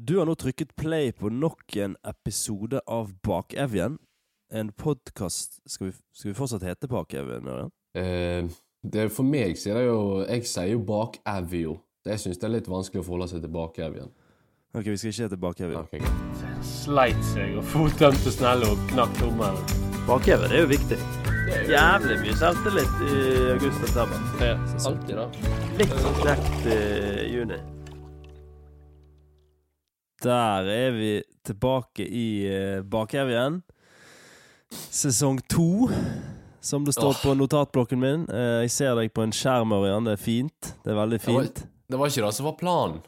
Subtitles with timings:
[0.00, 3.96] Du har nå trykket play på nok en episode av Bakevjen.
[4.52, 7.44] En podkast skal, vi- skal vi fortsatt hete Bakevjen?
[7.46, 7.64] Ja?
[8.00, 8.46] Eh,
[8.84, 11.80] det er for meg sier er det jo Jeg sier jo bakevjo.
[12.06, 14.10] Jeg syns det er litt vanskelig å forholde seg til bakevjen.
[14.74, 15.76] Ok, vi skal ikke hete Bakevjen.
[15.80, 16.00] Okay.
[16.62, 19.64] Sleit seg og fottømte snelle og knakk tommelen.
[20.06, 20.98] Bakevjen er jo viktig.
[21.48, 21.72] Er jo...
[21.72, 24.20] Jævlig mye selvtillit i august-september.
[24.44, 24.54] Ja,
[24.84, 25.26] alltid, da.
[25.80, 26.78] Litt sånn knekt i
[27.32, 27.58] juni.
[30.22, 31.10] Der er vi
[31.46, 33.60] tilbake i uh, Bakevjen.
[34.90, 35.88] Sesong to,
[36.60, 37.20] som det står oh.
[37.22, 38.24] på notatblokken min.
[38.26, 40.08] Uh, jeg ser deg på en skjerm, Ørjan.
[40.08, 40.72] Det er fint.
[40.82, 41.64] Det er veldig Det var- fint.
[41.88, 42.98] Det var ikke det som var planen.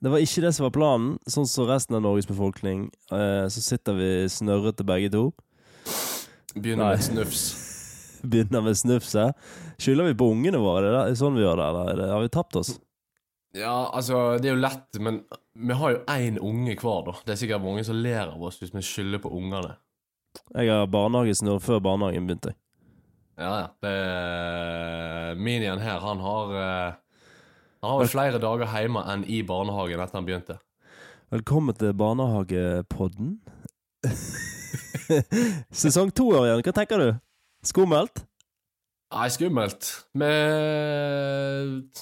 [0.00, 1.18] Det var ikke det som var planen.
[1.28, 5.32] Sånn som resten av Norges befolkning, uh, så sitter vi snørrete begge to.
[6.54, 6.94] Begynner Nei.
[6.94, 7.42] med snufs.
[8.22, 9.34] Begynner med snufset.
[9.82, 10.88] Skylder vi på ungene våre?
[10.88, 12.76] Det er det sånn vi gjør det, eller er har vi tapt oss?
[13.56, 15.22] Ja, altså, det er jo lett, men
[15.56, 17.14] vi har jo én unge hver, da.
[17.24, 19.78] Det er sikkert mange som ler av oss hvis vi skylder på ungene.
[20.52, 22.52] Jeg har barnehagesnurr før barnehagen begynte.
[23.40, 23.66] Ja, ja.
[23.84, 26.94] Det Minien her, han har eh,
[27.82, 30.56] Han har vel flere dager hjemme enn i barnehagen etter han begynte.
[31.30, 33.36] Velkommen til Barnehagepodden.
[35.82, 36.62] Sesong to, Ørjan.
[36.64, 37.08] Hva tenker du?
[37.66, 38.24] Skummelt?
[39.14, 39.86] Nei, skummelt.
[40.18, 40.28] Vi,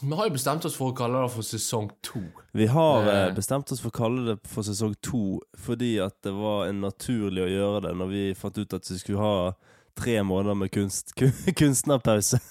[0.08, 2.22] vi har jo bestemt oss for å kalle det for sesong to.
[2.56, 3.34] Vi har eh, Eh.
[3.36, 7.44] bestemt oss for å kalle det for sesong to fordi at det var en naturlig
[7.44, 9.52] å gjøre det når vi fant ut at vi skulle ha
[10.00, 11.12] tre måneder med kunst,
[11.60, 12.40] kunstnerpause.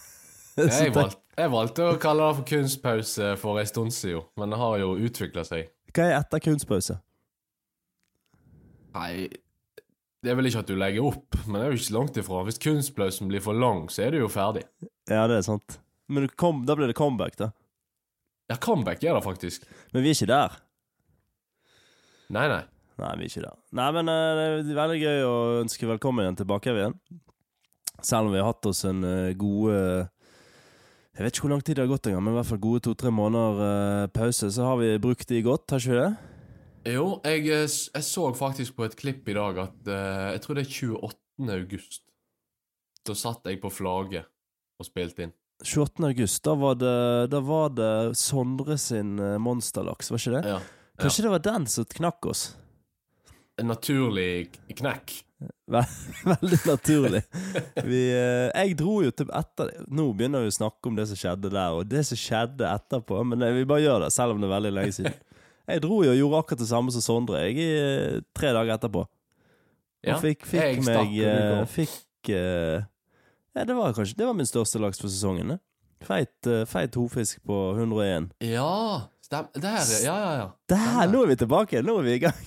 [0.56, 4.60] Jeg valgte, jeg valgte å kalle det for kunstpause for en stund siden, men det
[4.62, 5.72] har jo utvikla seg.
[5.90, 7.00] Hva er etter kunstpause?
[8.94, 9.26] Nei,
[10.24, 12.44] det er vel ikke at du legger opp, men det er jo ikke langt ifra.
[12.48, 14.64] Hvis kunstpausen blir for lang, så er du jo ferdig.
[15.12, 15.80] Ja, det er sant.
[16.08, 17.52] Men kom, da blir det comeback, da.
[18.52, 19.68] Ja, comeback er det faktisk.
[19.92, 20.56] Men vi er ikke der.
[22.34, 22.64] Nei, nei.
[23.04, 23.60] Nei, vi er ikke der.
[23.76, 26.98] Nei, men eh, det er veldig gøy å ønske velkommen igjen tilbake igjen.
[28.04, 29.40] Selv om vi har hatt oss en god...
[29.44, 29.80] gode
[31.14, 32.82] Jeg vet ikke hvor lang tid det har gått engang, men i hvert fall gode
[32.88, 36.33] to-tre måneder eh, pause, så har vi brukt de godt, har ikke vi det?
[36.84, 40.58] Jo, jeg, eh, jeg så faktisk på et klipp i dag at uh, Jeg tror
[40.58, 41.54] det er 28.
[41.56, 42.04] august.
[43.08, 44.28] Da satt jeg på flagget
[44.80, 45.34] og spilte inn.
[45.64, 46.04] 28.
[46.10, 46.96] august, da var det,
[47.32, 50.50] da var det Sondre sin eh, monsterlaks, var ikke det?
[50.50, 50.58] Ja.
[51.00, 52.42] Kanskje det var den som knakk oss?
[53.62, 55.14] En naturlig knekk.
[56.34, 57.22] Veldig naturlig.
[57.86, 61.52] Vi, jeg dro jo til etter Nå begynner vi å snakke om det som skjedde
[61.54, 64.56] der, og det som skjedde etterpå, men vi bare gjør det, selv om det er
[64.58, 65.22] veldig lenge siden.
[65.68, 68.76] Jeg dro jo og gjorde akkurat det samme som Sondre, jeg, i eh, tre dager
[68.76, 69.06] etterpå.
[70.04, 71.62] Ja, Og fikk, fikk jeg meg eh.
[71.72, 72.84] Fikk uh,
[73.56, 75.56] Ja, det var kanskje Det var min største laks for sesongen.
[76.04, 78.28] Feit, uh, feit hofisk på 101.
[78.44, 79.48] Ja, stem...
[79.56, 80.02] Der, ja.
[80.04, 80.50] Ja, ja, ja.
[80.74, 81.86] Der, nå er vi tilbake!
[81.88, 82.44] Nå er vi i gang.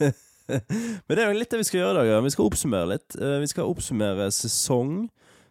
[0.48, 2.24] Men det er jo litt det vi skal gjøre i dag.
[2.24, 3.18] Vi skal oppsummere litt.
[3.20, 4.94] Vi skal oppsummere sesong.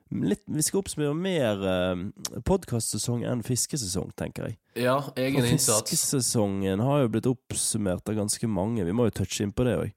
[0.08, 2.00] Litt, vi skal oppsummere mer uh,
[2.48, 4.56] podkastsesong enn fiskesesong, tenker jeg.
[4.86, 5.92] Ja, egen For innsats.
[5.92, 8.86] fiskesesongen har jo blitt oppsummert av ganske mange.
[8.88, 9.92] Vi må jo touche inn på det òg.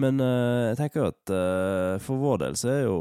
[0.00, 2.94] Men eh, jeg tenker at eh, for vår del så er jo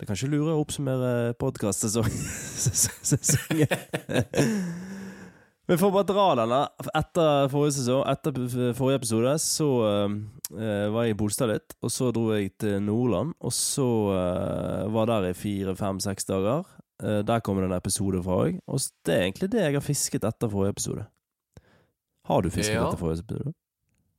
[0.00, 2.10] det kanskje lurere å oppsummere podkastsesongen.
[5.64, 6.52] Men for å bare dra den.
[6.92, 8.34] Etter forrige sesong Etter
[8.76, 10.16] forrige episode så uh,
[10.92, 11.76] var jeg i Bolstad litt.
[11.80, 16.28] Og så dro jeg til Nordland, og så uh, var der i fire, fem, seks
[16.28, 16.68] dager.
[17.00, 18.60] Uh, der kommer det en episode fra òg.
[18.68, 21.06] Og det er egentlig det jeg har fisket etter forrige episode.
[22.28, 22.84] Har du fisket Ja.
[22.90, 23.56] etter forrige episode?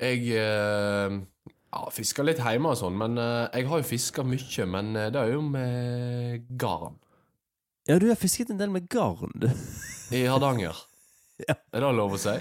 [0.02, 4.66] Jeg ja, fisker litt hjemme og sånn, men jeg har jo fiska mye.
[4.68, 6.98] Men det er jo med garn
[7.88, 9.48] Ja, du har fisket en del med garn, du.
[10.12, 10.76] i Hardanger.
[11.44, 11.56] Ja.
[11.74, 12.36] Er det lov å si?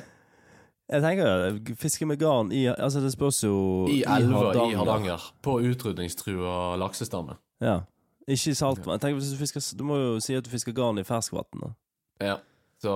[0.84, 3.55] Jeg tenker fiske med garn i Altså, det spørs jo
[3.88, 5.31] I elver i Hardanger.
[5.43, 7.38] På utrydningstrua laksestamme.
[7.65, 7.81] Ja.
[8.28, 8.99] Ikke i saltvann.
[8.99, 11.72] Jeg tenker Du fisker Du må jo si at du fisker garn i ferskvann.
[12.21, 12.38] Ja.
[12.84, 12.93] Så,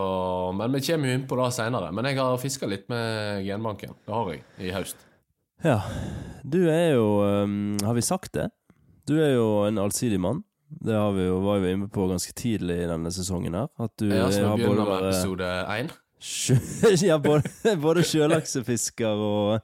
[0.59, 1.91] men vi kommer jo inn på det seinere.
[1.97, 3.97] Men jeg har fiska litt med genbanken.
[4.05, 5.05] Det har jeg i høst.
[5.65, 5.81] Ja.
[6.45, 8.51] Du er jo um, Har vi sagt det?
[9.09, 10.45] Du er jo en allsidig mann.
[10.69, 13.71] Det har vi jo, var vi inne på ganske tidlig i denne sesongen her.
[13.81, 15.93] At du Ja, så eh, har både med episode én.
[17.09, 19.61] ja, både, både sjølaksefisker og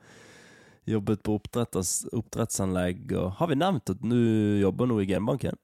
[0.88, 3.04] jobbet på oppdrettsanlegg.
[3.12, 4.20] Og, har vi nevnt at du
[4.62, 5.58] jobber nå i genbanken?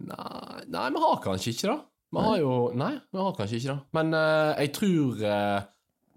[0.00, 1.78] Nei, nei, vi har kanskje ikke det.
[2.10, 3.80] Vi har jo Nei, vi har kanskje ikke det.
[3.94, 5.68] Men uh, jeg tror eh,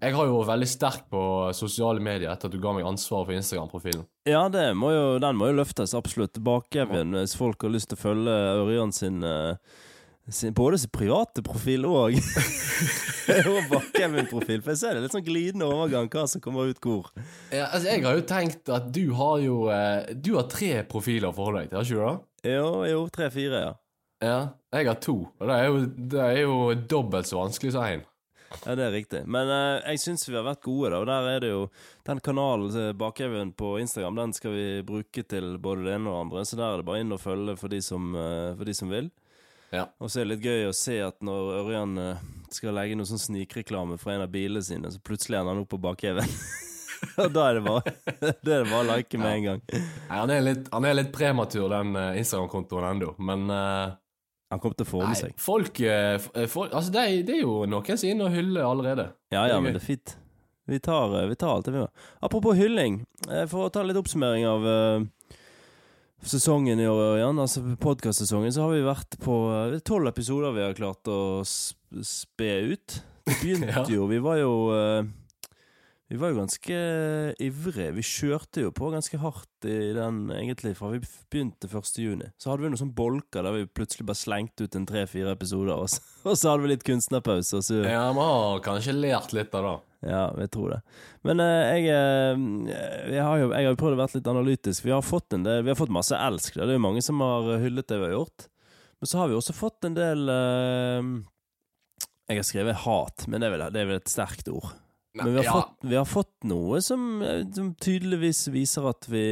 [0.04, 1.20] Jeg har jo vært veldig sterk på
[1.56, 4.04] sosiale medier etter at du ga meg ansvaret for Instagram-profilen.
[4.28, 7.88] Ja, det må jo, den må jo løftes absolutt tilbake igjen hvis folk har lyst
[7.92, 9.56] til å følge Ørjan sin eh,
[10.28, 12.16] sin, både sin private profil og
[13.54, 14.60] Og Bakkevin-profil.
[14.60, 17.08] For jeg ser det litt sånn glidende overgang hva som kommer ut hvor.
[17.48, 21.30] Ja, altså, jeg har jo tenkt at du har jo eh, Du har tre profiler
[21.30, 22.52] å forholde deg til, har ikke du det?
[22.54, 23.72] Jo, jo, tre-fire, ja.
[24.24, 24.40] Ja.
[24.74, 25.80] Jeg har to, og det er jo,
[26.12, 26.54] det er jo
[26.90, 28.04] dobbelt så vanskelig som én.
[28.64, 29.24] Ja, det er riktig.
[29.26, 31.00] Men eh, jeg syns vi har vært gode, da.
[31.02, 31.66] Og der er det jo
[32.06, 36.22] Den kanalen til på Instagram, den skal vi bruke til både det ene og det
[36.24, 36.44] andre.
[36.44, 38.90] Så der er det bare inn og følge for de som, eh, for de som
[38.90, 39.10] vil.
[39.74, 39.88] Ja.
[39.98, 42.22] Og så er det litt gøy å se at når Ørjan eh,
[42.54, 45.74] skal legge noe sånn snikreklame fra en av bilene sine, så plutselig er han oppe
[45.74, 46.30] på Bakkevin.
[47.24, 47.94] og da er det bare
[48.44, 49.64] Det er det bare å like med en gang.
[49.74, 49.82] Nei,
[50.14, 53.96] han, er litt, han er litt prematur, den eh, Instagram-kontoen ennå, men eh,
[54.54, 55.34] Han kommer til å få med seg.
[55.42, 58.36] folk, eh, eh, folk Altså, det er, det er jo noen som er inne og
[58.36, 59.08] hyller allerede.
[59.34, 60.14] Ja, ja, men det er fint.
[60.70, 61.90] Vi tar, eh, vi tar alt det vi har.
[62.24, 63.02] Apropos hylling,
[63.50, 64.64] for å ta litt oppsummering av
[66.24, 69.34] sesongen i år, Ørjan, altså podkastsesongen, så har vi vært på
[69.84, 72.96] tolv episoder vi har klart å spe ut.
[73.26, 73.84] Det begynte Ja.
[73.88, 74.54] jo Vi var jo
[76.14, 76.74] Vi var jo ganske
[77.42, 77.92] ivrige.
[77.96, 81.88] Vi kjørte jo på ganske hardt i den, egentlig, fra vi begynte 1.
[81.98, 82.28] juni.
[82.38, 85.72] Så hadde vi noen sånne bolker der vi plutselig bare slengte ut en tre-fire episoder,
[85.74, 89.56] og så, og så hadde vi litt kunstnerpause, så Ja, vi har kanskje lært litt
[89.58, 89.72] av det.
[90.12, 90.78] ja, jeg tror det.
[91.26, 92.46] Men eh, jeg, eh,
[93.16, 94.86] jeg, har jo, jeg har prøvd å være litt analytisk.
[94.86, 96.60] Vi har fått en del, vi har fått masse elsk.
[96.60, 96.62] da.
[96.62, 98.46] Det er jo mange som har hyllet det vi har gjort.
[99.02, 101.10] Men så har vi også fått en del eh,
[102.30, 104.70] Jeg har skrevet hat, men det er vel, det er vel et sterkt ord.
[105.14, 109.06] Men vi har, ja, fått, vi har fått noe som, eh, som tydeligvis viser at
[109.08, 109.24] vi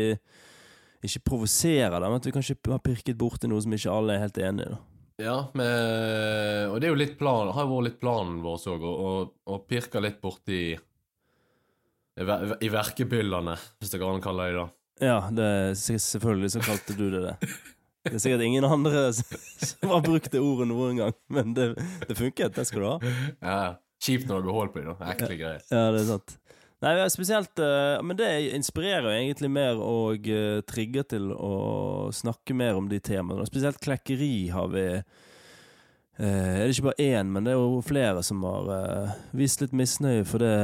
[1.03, 4.39] ikke provoserer dem, at vi kanskje har pirket borti noe som ikke alle er helt
[4.39, 4.77] enig i.
[5.25, 9.11] ja men, og det er jo litt plan, har vært litt planen vår òg, å,
[9.51, 14.57] å, pirke litt borti i, ver- i verkebyllene, hvis det går an å kalle det
[14.61, 14.69] det.
[15.09, 15.51] Ja, det,
[15.83, 17.37] se- selvfølgelig så kalte du det det.
[18.03, 21.73] Det er sikkert ingen andre som har brukt det ordet noen gang, men det,
[22.07, 22.55] det funket.
[22.55, 22.97] Det skal du ha.
[23.43, 23.59] Ja,
[24.03, 25.11] Kjipt når det går hull på dem, da.
[25.15, 25.67] Ekle greier.
[25.71, 26.39] Ja, det er sant.
[26.83, 32.75] Nei, spesielt eh, Men det inspirerer egentlig mer og eh, trigger til å snakke mer
[32.79, 33.47] om de temaene.
[33.47, 35.05] Spesielt klekkeri har vi eh,
[36.25, 40.27] Er det ikke bare én, men det er jo flere som har vist litt misnøye
[40.27, 40.57] for det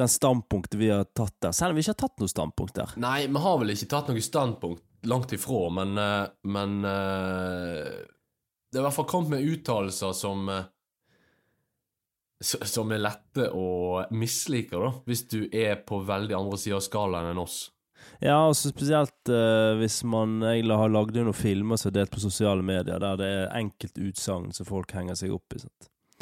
[0.00, 1.52] den standpunktet vi har tatt der.
[1.52, 2.92] Selv om vi ikke har tatt noe standpunkt der.
[3.02, 5.92] Nei, vi har vel ikke tatt noe standpunkt langt ifra, men,
[6.48, 10.48] men Det har i hvert fall kommet med uttalelser som
[12.40, 17.34] Som er lette å mislike, da, hvis du er på veldig andre sida av skalaen
[17.34, 17.66] enn oss.
[18.20, 22.22] Ja, altså spesielt uh, hvis man egentlig har lagd noen filmer som er delt på
[22.22, 25.60] sosiale medier, der det er enkeltutsagn som folk henger seg opp i.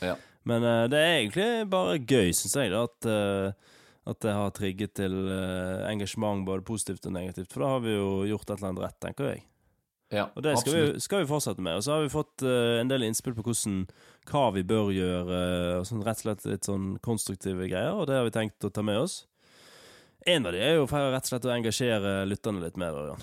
[0.06, 0.14] Ja.
[0.46, 3.78] Men uh, det er egentlig bare gøy, syns jeg, da, at, uh,
[4.10, 5.16] at det har trigget til
[5.90, 7.50] engasjement både positivt og negativt.
[7.52, 9.42] For da har vi jo gjort et eller annet rett, tenker jeg.
[10.10, 11.76] Ja, Og det skal vi, skal vi fortsette med.
[11.76, 13.82] Og så har vi fått uh, en del innspill på hvordan,
[14.30, 15.40] hva vi bør gjøre,
[15.80, 18.70] og sånn, rett og slett litt sånn konstruktive greier, og det har vi tenkt å
[18.72, 19.18] ta med oss.
[20.26, 22.96] En av de er jo for rett og slett å engasjere lytterne litt mer.
[22.96, 23.22] Ørjan.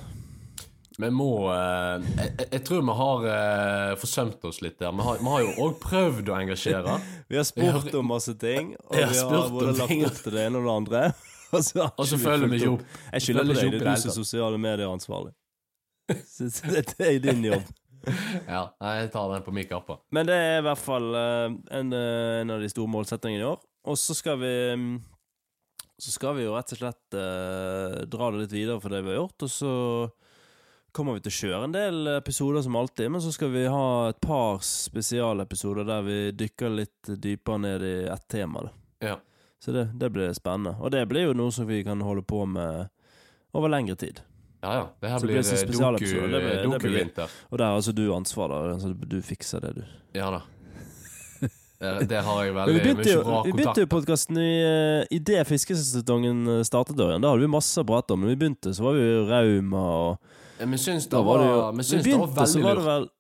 [0.98, 4.94] Vi må uh, jeg, jeg- tror vi har eh, forsømt oss litt der.
[4.96, 7.00] Vi har, vi har jo òg prøvd å engasjere.
[7.30, 10.46] Vi har spurt om masse ting, og har vi har både lagt opp til det
[10.48, 11.02] ene og det andre.
[11.56, 12.82] Og så, Og så følger vi ikke opp.
[13.14, 15.34] Jeg skylder på deg, det er du som er sosiale medier-ansvarlig.
[16.30, 17.74] Så dette er din jobb.
[18.46, 19.98] Ja, jeg tar den på min kappe.
[20.14, 23.48] Men det er i hvert fall eh, en, eh, en av de store målsettingene i
[23.48, 23.64] år.
[23.90, 24.92] Og så skal vi mm,
[26.02, 29.14] Så skal vi jo rett og slett eh, dra det litt videre for det vi
[29.14, 29.74] har gjort, og så
[30.96, 33.88] kommer vi til å kjøre en del episoder som alltid, men så skal vi ha
[34.10, 38.64] et par spesialepisoder der vi dykker litt dypere ned i ett tema.
[38.68, 38.76] Da.
[39.10, 39.18] Ja.
[39.60, 40.78] Så det, det blir spennende.
[40.80, 42.88] Og det blir jo noe som vi kan holde på med
[43.56, 44.22] over lengre tid.
[44.66, 44.86] Ja, ja.
[45.04, 45.62] Det her blir det eh.
[45.62, 47.30] Det blir- det blir- doku-vinter.
[47.52, 48.78] Og der har altså du ansvar, da.
[48.82, 49.84] Så du fikser det, du.
[50.18, 50.42] Ja da.
[51.76, 54.52] Der, der har jeg veldig mye bra kontakt vi begynte jo podkasten i,
[55.12, 57.22] eh, det fiskesesongen eh, startet, Ørjan.
[57.22, 58.22] Da hadde vi masse å prate om.
[58.24, 60.32] Når vi begynte, så var vi jo Rauma og
[60.62, 62.80] Ja, Men syns det var, var det jo men vi det var begynte, veldig var
[62.80, 63.12] det lurt.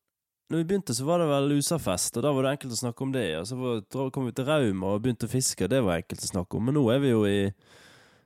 [0.49, 3.01] Når vi begynte, så var det vel Lusafest, og da var det enkelt å snakke
[3.03, 3.25] om det.
[3.41, 6.31] Og så kom vi til Rauma og begynte å fiske, og det var enkelt å
[6.31, 6.65] snakke om.
[6.69, 7.39] Men nå er vi jo i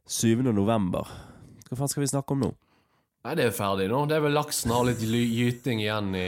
[0.06, 0.44] 7.
[0.54, 1.10] november.
[1.70, 2.52] Hva faen skal vi snakke om nå?
[3.26, 4.06] Nei, det er ferdig nå.
[4.08, 6.28] Det er vel laksen har litt gyting igjen i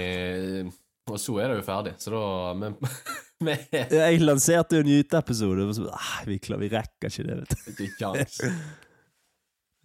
[1.07, 1.95] Og så er det jo ferdig.
[2.03, 2.24] Så da
[2.57, 2.75] Men,
[3.48, 7.38] men Jeg lanserte jo en gyteepisode, og så ah, vi, klar, vi rekker ikke det,
[7.41, 7.69] vet du.
[7.71, 8.41] Ikke kjangs.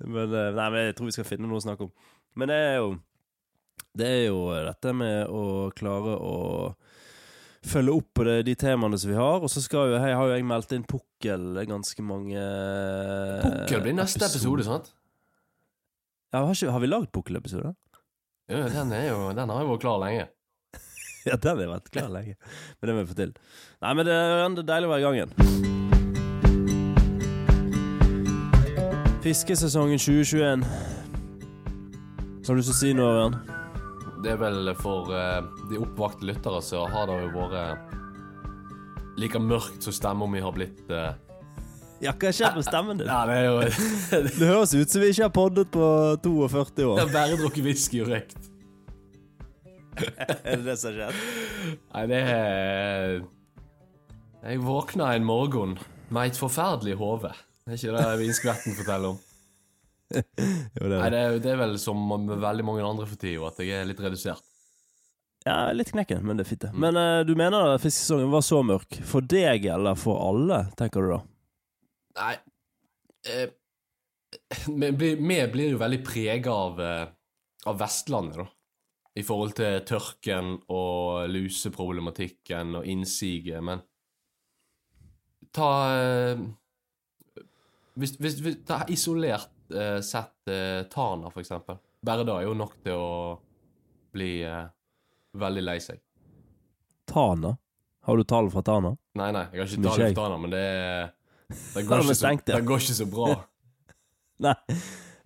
[0.04, 1.92] Men, eh, nei, men jeg tror vi skal finne noe å snakke om.
[2.36, 2.88] Men det er jo
[3.96, 6.34] Det er jo dette med å klare å
[7.64, 9.40] følge opp på det, de temaene som vi har.
[9.40, 12.44] Og så skal jo, jeg har jo jeg meldt inn pukkel ganske mange
[13.40, 14.92] Pukkel blir neste episode, sant?
[16.36, 17.70] Ja, har, ikke, har vi lagd pukkelepisode?
[18.52, 20.26] Ja, den, er jo, den har jo vært klar lenge.
[21.26, 22.36] Ja, den har vært klar lenge.
[22.76, 23.32] Men det må jeg få til.
[23.80, 25.32] Nei, men det er deilig å være i gang igjen.
[29.24, 30.68] Fiskesesongen 2021.
[32.44, 33.40] Har du lyst til å si noe, Ørjan?
[34.20, 35.40] Det er vel for uh,
[35.72, 37.80] de oppvakte lyttere så har det jo vært
[39.24, 41.16] like mørkt som stemmen min har blitt eh.
[42.04, 43.08] Ja, hva skjer med stemmen din?
[43.08, 43.54] Ja, det er jo
[44.40, 45.86] Det høres ut som vi ikke har poddet på
[46.24, 46.98] 42 år.
[47.00, 48.36] Jeg har bare drukket whisky og røykt.
[50.44, 51.20] Er det det som har skjedd?
[51.94, 53.14] Nei, det er
[54.44, 55.78] Jeg våkna en morgen
[56.12, 57.30] med et forferdelig hode.
[57.64, 59.22] Det er ikke det vinskvetten forteller om.
[60.76, 61.16] Jo, det Nei, er det.
[61.16, 63.88] det er, det er vel som med veldig mange andre for tida, at jeg er
[63.88, 64.44] litt redusert.
[65.46, 66.70] Ja, litt knekken, men det er fint, det.
[66.74, 69.00] Men uh, du mener at fiskesesongen var så mørk?
[69.06, 71.18] For deg eller for alle, tenker du da?
[72.16, 72.34] Nei
[73.28, 73.48] eh,
[74.66, 77.06] Vi blir, jo veldig prega av, eh,
[77.66, 78.46] av Vestlandet, da.
[79.16, 83.80] I forhold til tørken og luseproblematikken og innsiget, men
[85.56, 86.42] Ta eh,
[87.96, 91.78] hvis, hvis, hvis, Ta isolert eh, sett eh, Tana, for eksempel.
[92.04, 93.12] Bare det er jo nok til å
[94.12, 94.66] bli eh,
[95.40, 96.02] veldig lei seg.
[97.08, 97.54] Tana?
[98.06, 98.92] Har du tall fra Tana?
[99.18, 100.66] Nei, nei, jeg har ikke tall fra Tana, men det,
[101.48, 102.60] det, går ikke så, det?
[102.66, 103.28] går ikke så bra.
[104.46, 104.54] Nei.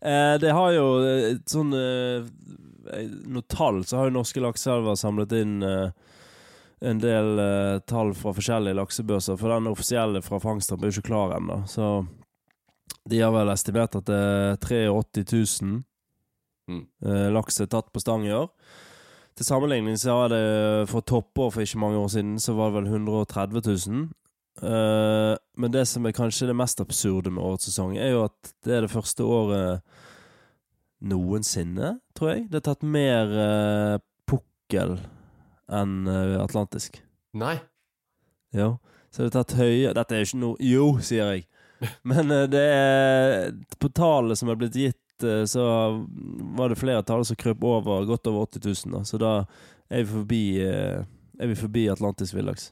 [0.00, 2.24] Eh, det har jo eh, et sånn eh,
[3.30, 5.90] Noe tall, så har jo norske lakseelver samlet inn eh,
[6.80, 11.10] en del eh, tall fra forskjellige laksebørser, for den offisielle fra Fangstrand er jo ikke
[11.10, 11.60] klar ennå.
[11.68, 11.90] Så
[13.10, 15.78] de har vel estimert at det er 83 000
[16.70, 16.84] Mm.
[17.02, 18.46] eh, laks er tatt på stang i år.
[19.34, 22.76] Til sammenligning så har det for toppår for ikke mange år siden, så var det
[22.84, 24.04] vel 130 000.
[24.62, 28.54] Eh, men det som er kanskje det mest absurde med årets sesong, er jo at
[28.64, 29.82] det er det første året
[31.00, 32.46] noensinne, tror jeg.
[32.50, 33.96] Det er tatt mer uh,
[34.28, 34.98] pukkel
[35.72, 37.00] enn uh, atlantisk.
[37.40, 37.56] Nei.
[38.56, 38.74] Jo.
[39.10, 41.44] Så det er tatt høye Dette er jo ikke noe Jo, sier jeg.
[42.10, 45.62] Men uh, det er På tallet som er blitt gitt, så
[46.56, 48.94] var det flere tall som krøp over godt over 80 000.
[48.94, 49.02] Da.
[49.04, 49.32] Så da
[49.92, 52.70] er vi forbi Er vi forbi atlantisk villaks.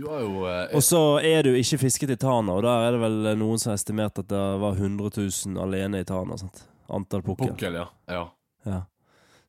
[0.00, 2.86] Du har jo eh, Og så er det jo ikke fisket i Tana, og der
[2.86, 6.38] er det vel noen som har estimert at det var 100 000 alene i Tana.
[6.40, 6.62] Sant?
[6.90, 7.52] Antall pukkel.
[7.52, 7.86] pukkel, ja.
[8.08, 8.24] ja.
[8.64, 8.80] Ja.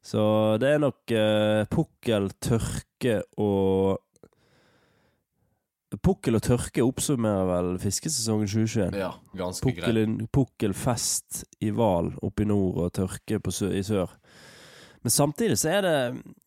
[0.03, 0.21] Så
[0.59, 4.01] det er nok eh, pukkel, tørke og
[5.91, 8.95] Pukkel og tørke oppsummerer vel fiskesesongen 2021.
[8.95, 9.89] Ja, ganske greit.
[9.89, 14.13] Pukkel, pukkelfest i Val oppe i nord og tørke på sø, i sør.
[15.03, 15.97] Men samtidig så er det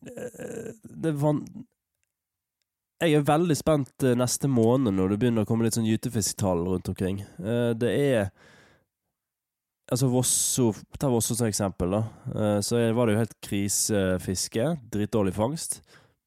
[0.09, 0.71] eh,
[1.05, 1.43] Det van...
[3.03, 6.61] Jeg er veldig spent eh, neste måned når det begynner å komme litt sånn gytefisktall
[6.69, 7.23] rundt omkring.
[7.39, 8.29] Eh, Det er
[9.91, 11.99] Altså Vosso Ta Vosso som eksempel, da.
[12.33, 14.63] Eh, Så var det jo helt krisefiske.
[14.89, 15.81] Dritdårlig fangst.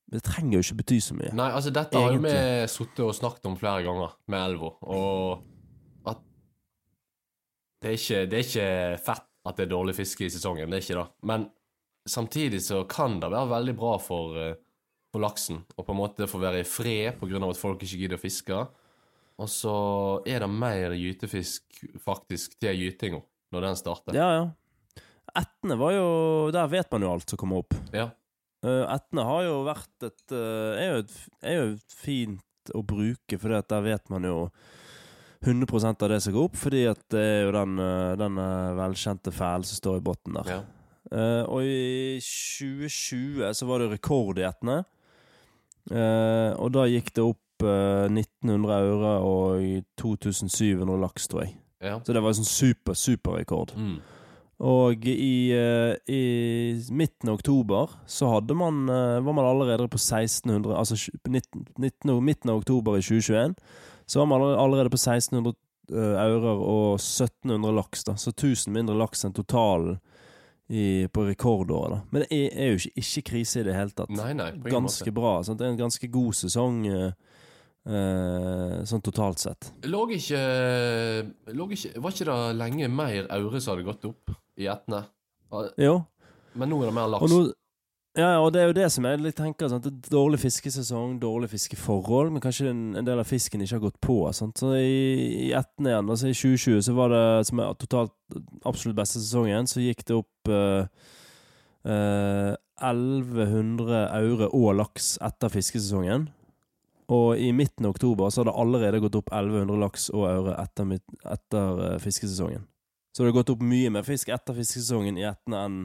[0.09, 1.33] Det trenger jo ikke bety så mye.
[1.37, 2.31] Nei, altså dette har jo vi
[2.71, 5.43] sittet og snakket om flere ganger med Elvo, og
[6.09, 6.23] at
[7.83, 8.71] det er, ikke, det er ikke
[9.05, 11.05] fett at det er dårlig fiske i sesongen, det er ikke det.
[11.29, 11.45] Men
[12.09, 14.39] samtidig så kan det være veldig bra for,
[15.09, 17.83] eh, for laksen og på en måte få være i fred på av at folk
[17.83, 18.61] ikke gidder å fiske.
[19.39, 19.75] Og så
[20.27, 23.21] er det mer gytefisk faktisk til gytinga
[23.55, 24.17] når den starter.
[24.17, 25.03] Ja, ja.
[25.39, 26.07] Ettene var jo
[26.51, 27.75] Der vet man jo alt som kommer opp.
[27.93, 28.11] Ja.
[28.65, 31.03] Ettene har jo vært et eh, er, jo
[31.47, 34.49] er jo fint å bruke, for der vet man jo
[35.47, 38.75] 100 av det som går opp, fordi at det er jo den, eh, den eh,
[38.79, 40.51] velkjente fælen som står i bunnen der.
[40.57, 40.65] ja.
[41.09, 44.83] Eh, og i 2020 så var det rekord i Etne.
[45.91, 51.57] Eh, og da gikk det opp eh, 1900 euro og 2700 laks, tror jeg.
[51.83, 51.99] ja.
[52.05, 53.99] Så det var en sånn super, rekord Mm.
[54.61, 60.01] Og i, eh, i midten av oktober så hadde man, eh, var man allerede på
[60.03, 60.97] 1600 Altså
[61.29, 63.55] 19, 19, midten av oktober i 2021
[64.09, 65.55] så var man allerede- på 1600
[65.93, 68.03] eh, eurer og 1700 laks.
[68.05, 70.01] da Så 1000 mindre laks enn totalen
[70.69, 71.91] i, på rekordåret.
[71.91, 74.11] da Men det er, jo ikke, ikke krise i det hele tatt.
[74.13, 75.15] Nei, nei, Ganske måte.
[75.17, 75.35] bra.
[75.47, 75.61] Sant?
[75.61, 77.13] Det er en ganske god sesong eh,
[77.89, 79.71] eh, sånn totalt sett.
[79.89, 80.43] Lå ikke,
[81.57, 85.05] lå ikke Var ikke det lenge mer aure som hadde gått opp i Etne?
[85.81, 86.03] Jo.
[86.59, 87.25] Men nå er det mer laks.
[87.25, 87.41] Og, nå,
[88.19, 89.71] ja, og det er jo det som jeg tenker.
[89.71, 89.87] Sant?
[90.11, 94.17] Dårlig fiskesesong, dårlig fiskeforhold, men kanskje en, en del av fisken ikke har gått på.
[94.35, 94.59] Sant?
[94.59, 98.15] Så I, i etten igjen, altså i 2020, så var det som er totalt
[98.67, 100.89] absolutt beste sesongen, så gikk det opp uh,
[101.87, 106.27] uh, 1100 aure og laks etter fiskesesongen.
[107.15, 110.59] Og i midten av oktober så har det allerede gått opp 1100 laks og aure
[110.61, 112.67] etter, etter uh, fiskesesongen.
[113.15, 115.79] Så det har gått opp mye mer fisk etter fiskesesongen i Etne enn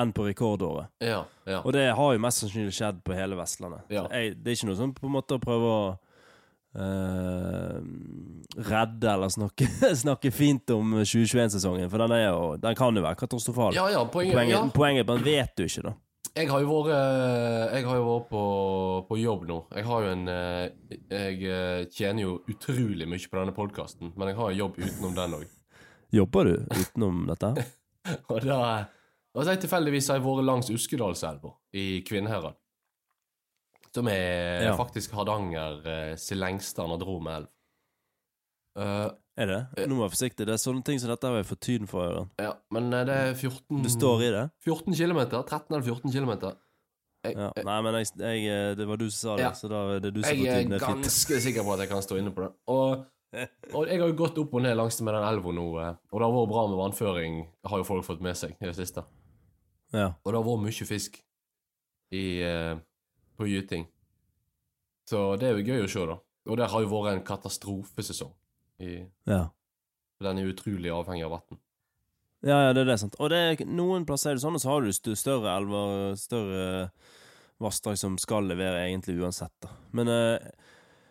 [0.00, 0.90] enn på rekordåret.
[1.04, 1.62] Ja, ja.
[1.62, 3.86] Og det har jo mest sannsynlig skjedd på hele Vestlandet.
[3.92, 4.06] Ja.
[4.12, 5.80] Jeg, det er ikke noe sånn på en måte å prøve å
[6.78, 7.78] uh,
[8.70, 9.68] redde eller snakke,
[10.04, 13.76] snakke fint om 2021-sesongen, for den, jo, den kan jo være katastrofal.
[13.78, 15.96] Ja, ja, poenget, Poenget, poenget men vet du ikke, da.
[16.38, 18.42] Jeg har jo vært, eh, har jo vært på,
[19.08, 19.56] på jobb nå.
[19.74, 20.68] Jeg har jo en eh,
[21.10, 25.34] Jeg tjener jo utrolig mye på denne podkasten, men jeg har jo jobb utenom den
[25.40, 25.48] òg.
[26.18, 27.66] Jobber du utenom dette?
[28.30, 28.60] Og da
[29.38, 32.56] og så har jeg tilfeldigvis har jeg vært langs Uskedalselva i Kvinnherad.
[33.94, 34.74] Som er Ja.
[34.76, 37.46] faktisk Hardanger eh, sin lengste anadromelv.
[38.78, 39.86] Uh, Eh, Er det?
[39.86, 40.46] Nå må jeg være forsiktig.
[40.46, 43.14] Det er sånne ting som dette har jeg fått tyden for, ja, men eh, det
[43.14, 44.50] er 14 Du står i det?
[44.66, 45.20] 14 km.
[45.30, 46.32] 13 eller 14 km.
[47.28, 47.52] Ja.
[47.62, 49.52] Nei, men jeg, jeg, eh, det var du som sa det, Ja.
[49.54, 51.88] så da er det du som får er Jeg er ganske sikker på at jeg
[51.88, 52.50] kan stå inne på det.
[52.66, 53.06] Og,
[53.78, 56.18] og jeg har jo gått opp og ned langs med den elva nå, eh, og
[56.18, 59.04] det har vært bra med vannføring, har jo folk fått med seg i det siste.
[59.92, 60.10] Ja.
[60.24, 61.20] Og det har vært mye fisk
[62.12, 62.76] i, eh,
[63.38, 63.86] på gyting.
[65.08, 66.18] Så det er jo gøy å se, da.
[66.48, 68.34] Og det har jo vært en katastrofesesong.
[68.80, 69.48] I, Ja.
[70.20, 71.58] den er utrolig avhengig av vann.
[72.42, 73.16] Ja, ja, det er det, sant.
[73.18, 76.90] Og det er, noen plasser er det sånn, og så har du større elver, større
[77.58, 79.68] vassdrag som skal levere egentlig uansett, da.
[79.92, 80.38] Men eh,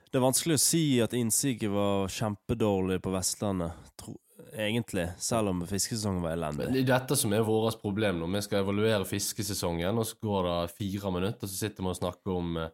[0.08, 4.16] det er vanskelig å si at innsiget var kjempedårlig på Vestlandet, tro,
[4.58, 6.68] egentlig, selv om fiskesesongen var Men elendig.
[6.74, 8.28] det er dette som er vårt problem nå.
[8.34, 12.00] Vi skal evaluere fiskesesongen, og så går det fire minutter, og så sitter vi og
[12.00, 12.70] snakker om eh,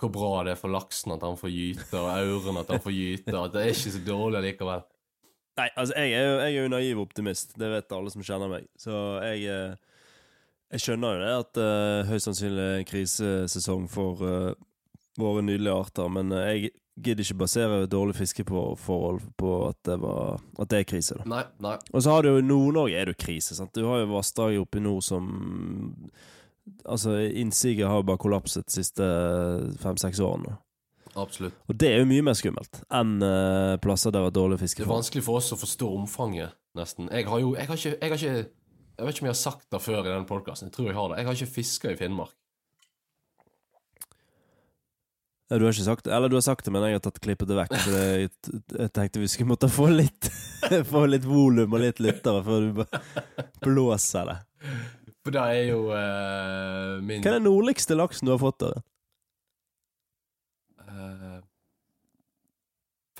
[0.00, 2.94] hvor bra det er for laksen at han får gyte, og auren at han får
[2.96, 4.84] gyte, at det er ikke så dårlig likevel.
[5.60, 8.52] Nei, altså, jeg er jo, jeg er jo naiv optimist, det vet alle som kjenner
[8.52, 8.68] meg.
[8.80, 9.80] Så jeg eh,
[10.72, 14.54] Jeg skjønner jo det at uh, høyst sannsynlig en krisesesong for uh,
[15.20, 16.70] våre nydelige arter, men jeg
[17.00, 21.28] gidder ikke basere dårlig fiskeforhold på at det, var, at det er krise, da.
[21.28, 21.76] Nei, nei.
[21.92, 23.72] Og så har du jo Nord-Norge er det jo krise, sant.
[23.74, 25.32] Du har jo vassdrag oppe i nord som
[26.86, 29.06] Altså, innsiget har jo bare kollapset de siste
[29.82, 30.52] fem-seks årene.
[31.18, 31.56] Absolutt.
[31.66, 34.84] Og det er jo mye mer skummelt enn uh, plasser der det er dårlig Det
[34.84, 37.10] er vanskelig for oss å forstå omfanget, nesten.
[37.12, 38.46] Jeg har jo Jeg har ikke Jeg, har ikke,
[38.96, 40.70] jeg vet ikke om jeg har sagt det før i den podkasten.
[40.70, 41.18] Jeg tror jeg har det.
[41.18, 42.36] Jeg har ikke fiska i Finnmark.
[45.52, 46.12] Ja, du har ikke sagt det?
[46.16, 47.72] Eller du har sagt det, men jeg har tatt klippet det vekk.
[47.76, 48.30] For jeg,
[48.72, 50.30] jeg tenkte vi skulle måtte få litt
[50.92, 53.00] Få litt volum og litt lyttere før du bare
[53.60, 54.38] blåser det.
[55.20, 58.64] For det er jo uh, min Hva er den nordligste laksen du har fått?
[58.64, 58.80] da?
[60.88, 61.38] eh,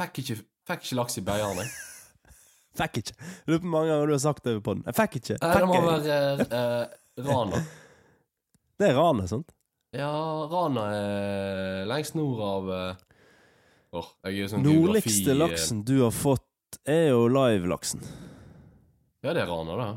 [0.01, 0.41] fikk, ikke,
[0.73, 1.69] fikk ikke laks i Beiarne.
[2.81, 3.17] Fikk ikke.
[3.21, 4.87] Jeg lurer på hvor mange ganger du har sagt det på den.
[4.89, 5.35] Jeg fikk ikke.
[5.43, 7.67] Nei, det må være uh, Rana.
[8.81, 9.53] Det er Rana, sant?
[9.93, 10.09] Ja,
[10.49, 13.01] Rana er lengst nord av eh,
[13.93, 18.01] Åh, er sånn Nordligste eh, laksen du har fått, er jo live-laksen.
[19.23, 19.89] Ja, det er Rana, det.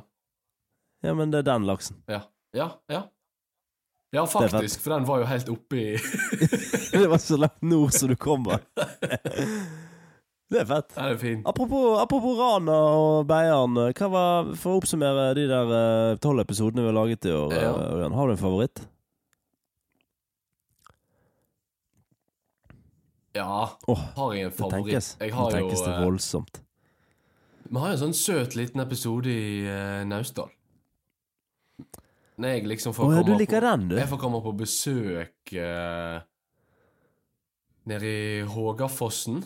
[1.08, 2.01] Ja, men det er den laksen.
[2.12, 2.25] Ja.
[2.55, 3.05] Ja, ja.
[4.15, 5.81] Ja, faktisk, for den var jo helt oppi
[6.93, 8.60] Det var så langt nord som du kommer.
[10.45, 10.91] Det er fett.
[10.93, 11.47] Det er fint.
[11.49, 13.79] Apropos, apropos Rana og Beiarn.
[13.97, 17.71] Hva var, For å oppsummere de der tolv episodene vi har laget i år, Ja.
[18.05, 18.84] eh, har du en favoritt?
[23.36, 24.93] Ja, Oh, har jeg en det favoritt?
[24.93, 26.62] tenkes, det tenkes det eh, voldsomt.
[27.65, 30.54] Vi har jo en sånn søt liten episode i uh, Naustdal.
[32.39, 33.84] Når jeg liksom får oh, ja, komme på, den.
[34.00, 36.24] Jeg får komme på besøk uh,
[37.91, 39.43] nede i Hågafossen.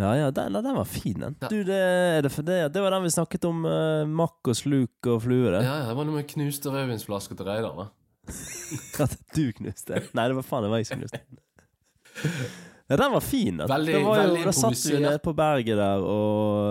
[0.00, 1.36] Ja, ja, den, den var fin, den.
[1.42, 1.48] Ja.
[1.52, 3.66] Du, det, er det, for det, det var den vi snakket om.
[3.68, 5.64] Uh, makk og sluk og flue, det.
[5.66, 7.76] Ja, ja, det var noe med knuste rødvinsflasker til Reidar.
[7.76, 7.90] da.
[9.04, 11.20] At du knuste Nei, det var faen det var jeg som knuste.
[12.90, 13.56] Ja, den var fin.
[13.60, 13.66] Da.
[13.70, 16.64] Veldig- det var jo, veldig da satt vi nede på berget der og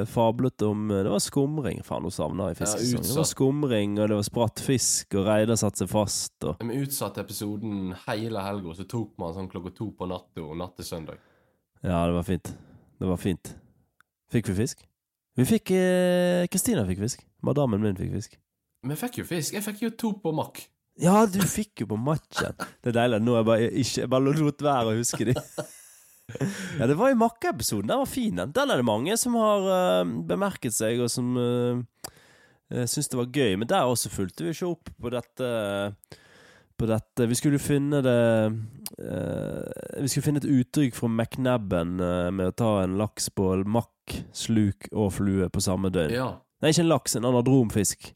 [0.00, 1.82] uh, fablet om uh, Det var skumring.
[1.84, 3.04] Faen, nå savner i fiskesesongen.
[3.04, 6.80] det var skumring, og det var spratt fisk, og Reidar satte seg fast, og Vi
[6.80, 10.88] utsatte episoden hele helga, så tok man sånn klokka to på natta og natt til
[10.88, 11.20] søndag.
[11.84, 12.54] Ja, det var fint.
[12.96, 13.52] Det var fint.
[14.32, 14.80] Fikk vi fisk?
[15.36, 17.20] Vi fikk eh, Kristina fikk fisk.
[17.44, 18.38] Madammen min fikk fisk.
[18.86, 19.52] Vi fikk jo fisk.
[19.52, 20.62] Jeg fikk jo to på makk.
[21.00, 22.56] Ja, du fikk jo på matchen.
[22.80, 23.20] Det er deilig.
[23.24, 25.34] Nå er jeg bare ikke jeg bare lot være å huske de.
[26.80, 27.86] Ja, det var i Makke-episoden.
[27.90, 28.52] Den var fin, den.
[28.52, 31.78] Den er det mange som har uh, bemerket seg, og som uh,
[32.84, 33.54] syns det var gøy.
[33.60, 35.50] Men der også fulgte vi ikke opp på dette
[36.76, 42.30] På dette Vi skulle finne det uh, Vi skulle finne et uttrykk fra McNabben eh,
[42.34, 46.14] med å ta en laks på makk, sluk og flue på samme døgn.
[46.14, 46.28] Ja.
[46.62, 48.10] Nei, ikke en laks, en anadromfisk.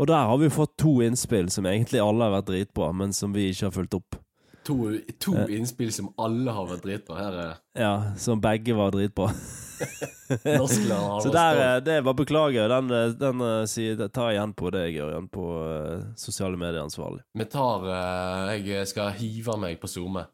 [0.00, 3.34] Og der har vi fått to innspill som egentlig alle har vært dritbra, men som
[3.36, 4.18] vi ikke har fulgt opp.
[4.64, 4.76] To,
[5.18, 5.56] to Eh.
[5.58, 7.16] innspill som alle har vært dritbra.
[7.18, 9.32] Her er Ja, som begge var dritbra.
[11.22, 12.68] Så der, det bare beklager.
[12.68, 17.24] Den, eh, den eh, det tar jeg igjen på deg, Ørjan, på uh, sosiale medier-ansvarlig.
[17.34, 20.24] Vi tar uh, Jeg skal hive meg på SoMe.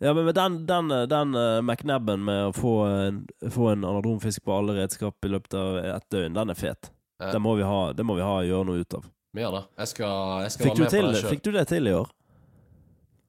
[0.00, 4.44] Ja, men med den, den, den uh, McNabben med å få en, få en anadromfisk
[4.44, 6.93] på alle redskap i løpet av et døgn, den er fet.
[7.20, 9.04] Det må vi ha, det må vi ha gjøre noe ut av.
[9.34, 9.62] Vi gjør det.
[9.78, 11.30] Jeg skal, jeg skal Fikk være med til, på det sjøl.
[11.34, 12.10] fikk du det til i år?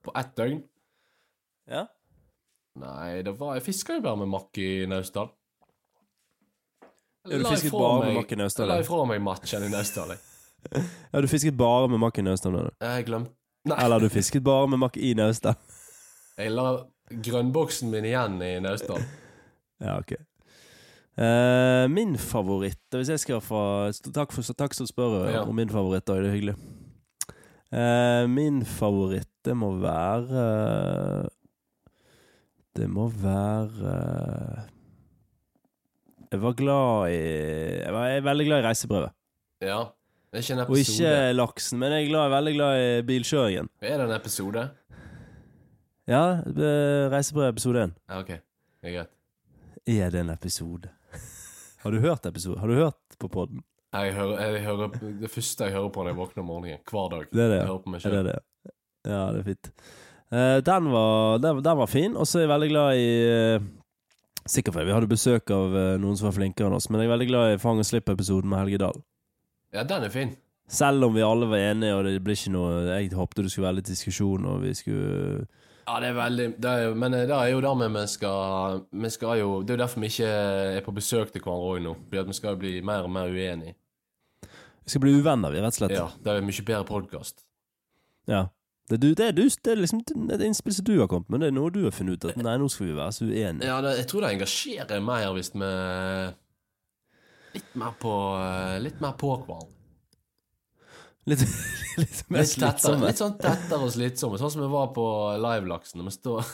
[0.06, 0.60] På ett døgn?
[1.70, 1.84] Ja.
[2.76, 5.30] Nei, det var Jeg fiska jo bare med makk i Naustdal.
[7.26, 9.64] Ja, du fisket bare bare med meg- makk i Naustdal, Jeg la ifra meg matchen
[9.64, 10.10] i Naustdal.
[10.14, 10.20] jeg.
[11.14, 12.60] Ja, du fisket bare med makk i Naustdal?
[12.82, 13.32] Jeg glemte
[13.66, 15.56] Nei, Eller du fisket bare med makk i Naustdal?
[16.38, 19.02] jeg la grønnboksen min igjen i Naustdal.
[19.82, 20.14] Ja, ok.
[21.16, 23.60] Eh, min favoritt Hvis jeg skal få
[24.12, 25.44] Takk for takk som spør Ja.
[25.48, 26.04] om min favoritt.
[26.06, 26.56] Da, det er hyggelig.
[27.72, 31.30] Uh, min favoritt, det må være
[32.76, 33.96] Det må være
[36.32, 37.20] Jeg var glad i
[37.84, 39.12] Jeg var jeg er veldig glad i reisebrevet.
[39.62, 39.80] Ja.
[40.32, 40.72] Det er ikke en episode.
[40.72, 43.70] Og ikke laksen, men jeg er glad, veldig glad i bilkjøringen.
[43.82, 44.70] Er det en episode?
[46.08, 47.94] Ja, reisebrevet reisebrev episode én.
[48.10, 48.28] Ja, OK.
[48.28, 49.14] Det er greit.
[49.88, 50.90] Er det en episode?
[51.86, 52.60] Har du hørt episode?
[52.60, 53.60] Har du hørt på podden?
[53.94, 54.88] Jeg hører, jeg hører,
[55.22, 56.80] det første jeg hører på når jeg våkner om morgenen.
[56.90, 57.28] Hver dag.
[57.30, 57.68] Det er det, Jeg ja.
[57.68, 58.16] hører på meg selv.
[58.16, 58.72] det det?
[59.06, 59.70] Ja, det er fint.
[60.34, 63.68] Uh, den, var, den, den var fin, og så er jeg veldig glad i uh,
[64.50, 67.12] Sikkert fordi vi hadde besøk av uh, noen som var flinkere enn oss, men jeg
[67.12, 69.00] er veldig glad i Fang og slipp-episoden med Helge Dahl.
[69.78, 70.34] Ja, den er fin.
[70.66, 73.70] Selv om vi alle var enige, og det blir ikke noe Jeg håpte det skulle
[73.70, 75.46] være litt diskusjon, og vi skulle
[75.86, 78.80] Ja, det er veldig det er, jo- Men eh, det er jo dermed vi skal
[78.92, 80.30] Vi skal jo Det er jo derfor vi ikke
[80.80, 81.96] er på besøk til hverandre òg nå.
[82.08, 83.76] Fordi at vi skal jo bli mer og mer uenige.
[84.86, 85.94] Vi skal bli uvenner, vi, rett og slett.
[85.98, 87.44] Ja, det er jo mye bedre podkast.
[88.30, 88.48] Ja.
[88.90, 91.30] Det, er du, det, er du, det er liksom et innspill som du har kommet
[91.34, 93.26] med, det er noe du har funnet ut at Nei, nå skal vi være så
[93.26, 93.66] uenige.
[93.66, 95.70] Ja, det, jeg tror det engasjerer mer hvis vi
[97.56, 98.12] Litt mer på
[98.84, 99.75] Litt mer på hverandre.
[101.26, 101.42] Litt,
[102.02, 103.06] litt mer Litt, tettere, slitsomme.
[103.10, 105.06] litt sånn tettere og slitsomme, sånn som vi var på
[105.42, 105.98] livelaksen.
[106.02, 106.42] Når vi står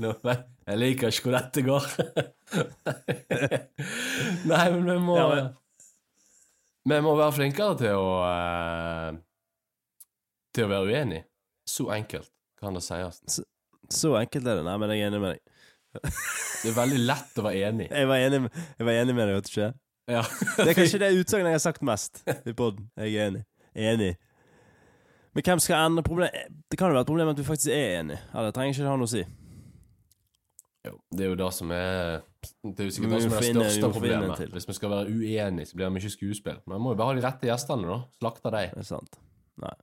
[0.00, 0.10] Nå,
[0.68, 1.84] Jeg liker ikke hvor dette går.
[4.50, 5.54] Nei, men vi må Ja, men-
[6.90, 9.10] Vi må være flinkere til å uh,
[10.56, 11.24] Til å være uenige.
[11.68, 13.40] Så enkelt kan det sies.
[13.90, 14.64] Så enkelt er det.
[14.66, 15.40] Nei, men jeg er enig med deg.
[16.60, 17.86] Det er veldig lett å være enig.
[17.90, 19.70] Jeg var enig jeg var enig med deg, vet du ikke?
[20.10, 20.24] Ja.
[20.56, 22.88] Det er kanskje det utsagnet jeg har sagt mest i poden.
[22.98, 23.44] Jeg er enig.
[23.74, 24.14] Enig.
[25.34, 26.56] Men hvem skal endre problemet?
[26.70, 28.18] Det kan jo være et problem at du faktisk er enig.
[28.34, 29.22] Eller trenger ikke det ha noe å si.
[30.80, 32.22] Jo, det er jo det som er
[32.64, 34.44] Det er jo sikkert det som er det største problemet.
[34.54, 36.60] Hvis vi skal være uenige, så blir det mye skuespill.
[36.64, 38.00] Men vi må jo bare ha de rette gjestene, da.
[38.18, 38.74] Slakte dem.
[38.74, 39.20] Det er sant.
[39.60, 39.74] Nei.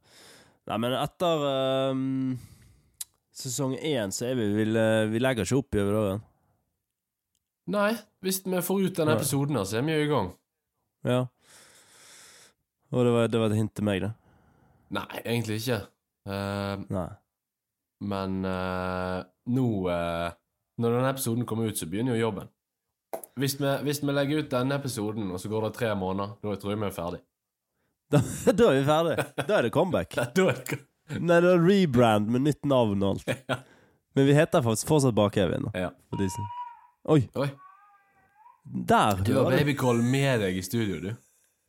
[0.68, 1.44] Nei, men etter
[1.94, 2.34] um,
[3.38, 4.66] sesong én så er vi Vi,
[5.14, 6.27] vi legger ikke opp i over dagen.
[7.68, 7.92] Nei,
[8.24, 9.16] hvis vi får ut den Nei.
[9.18, 10.30] episoden, så er vi jo i gang.
[11.08, 11.20] Ja.
[12.96, 14.12] Og det var, det var et hint til meg, det.
[14.96, 15.82] Nei, egentlig ikke.
[16.28, 17.08] Uh, Nei.
[18.08, 20.32] men uh, nå uh,
[20.78, 22.50] Når denne episoden kommer ut, så begynner jo jobben.
[23.40, 26.56] Hvis vi, hvis vi legger ut denne episoden, og så går det tre måneder, da
[26.60, 27.24] tror jeg vi er ferdig.
[28.08, 28.22] Da,
[28.56, 29.24] da er vi ferdige.
[29.48, 30.14] Da er det comeback.
[30.16, 30.80] Da er det
[31.20, 33.60] Nei, det er rebrand med nytt navn og alt.
[34.16, 35.68] Men vi heter faktisk fortsatt Bakevin.
[35.70, 35.90] da, Ja.
[36.10, 36.48] for de som-
[37.08, 37.48] Oi, Oi.
[38.88, 41.14] der Du har babycall med deg i studio, du.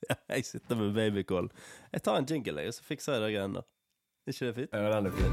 [0.34, 1.46] Jeg sitter med babycall.
[1.92, 3.66] Jeg tar en jingle, jeg, og så fikser jeg de greiene der.
[4.26, 4.72] ikke det fint?
[4.72, 5.32] Ja, den er fin.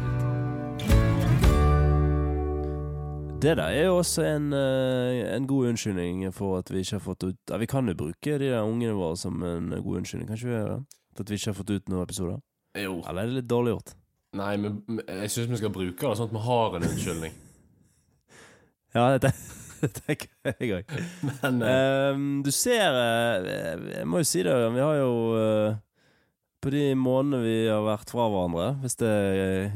[3.42, 7.04] Det der er jo også en, eh, en god unnskyldning for at vi ikke har
[7.04, 10.30] fått ut ja, Vi kan jo bruke de der ungene våre som en god unnskyldning,
[10.30, 10.86] kanskje vi gjøre det?
[11.20, 12.40] At vi ikke har fått ut noen episoder?
[12.78, 13.02] Jo.
[13.10, 13.96] Eller er det litt dårlig gjort?
[14.38, 17.34] Nei, men men jeg syns vi skal bruke det sånn at vi har en unnskyldning.
[18.96, 19.34] Ja, det,
[19.86, 20.94] det tenker jeg òg.
[21.42, 25.78] Men eh, du ser eh, Jeg må jo si det, vi har jo eh,
[26.64, 29.14] På de månedene vi har vært fra hverandre, hvis det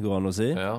[0.02, 0.76] går an å si, ja.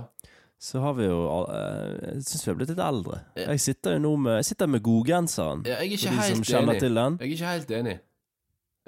[0.58, 1.18] så har vi jo
[1.54, 3.20] Jeg syns vi har blitt litt eldre.
[3.38, 5.66] Jeg sitter jo nå med Jeg sitter med godgenseren.
[5.68, 6.80] Ja, Jeg er de som enig.
[6.82, 7.20] til den.
[7.20, 7.98] Jeg er ikke helt enig.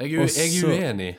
[0.03, 1.13] Jeg er, Også, jeg er uenig.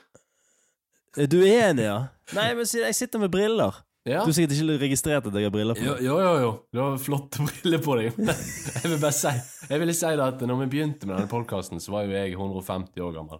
[1.13, 1.97] Er du enig, ja?
[2.33, 3.83] Nei, men jeg sitter med briller.
[4.03, 4.19] Ja.
[4.25, 5.83] Du har sikkert ikke registrert at jeg har briller på.
[5.85, 6.31] Jo, jo, jo.
[6.43, 6.51] jo.
[6.75, 8.17] Du har flotte briller på deg.
[8.19, 9.31] jeg vil bare si
[9.69, 12.33] Jeg ville si det at når vi begynte med denne podkasten, så var jo jeg
[12.35, 13.39] 150 år gammel.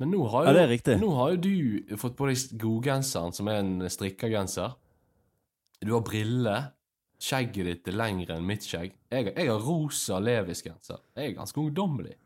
[0.00, 0.96] Men nå har jo, Ja.
[0.98, 4.72] Nå har jo du fått på deg godgenseren, som er en strikkegenser.
[5.84, 6.72] Du har briller.
[7.22, 8.96] Skjegget ditt er lengre enn mitt skjegg.
[9.12, 10.98] Jeg, jeg har rosa Levis-genser.
[11.14, 12.16] Jeg er ganske ungdommelig.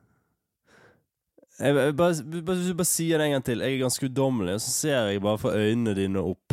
[1.58, 3.60] Jeg, jeg bare, bare, bare sier det en gang til.
[3.64, 6.45] Jeg er ganske udommelig, og så ser jeg bare fra øynene dine opp.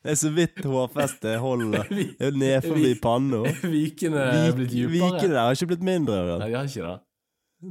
[0.00, 1.84] Det er så vidt hårfestet holder.
[1.90, 3.42] Det er ned forbi vi- panna.
[3.62, 4.92] Vikene er blitt dypere.
[4.96, 6.20] Vikene der har ikke blitt mindre.
[6.40, 6.94] Nei, de har ikke det.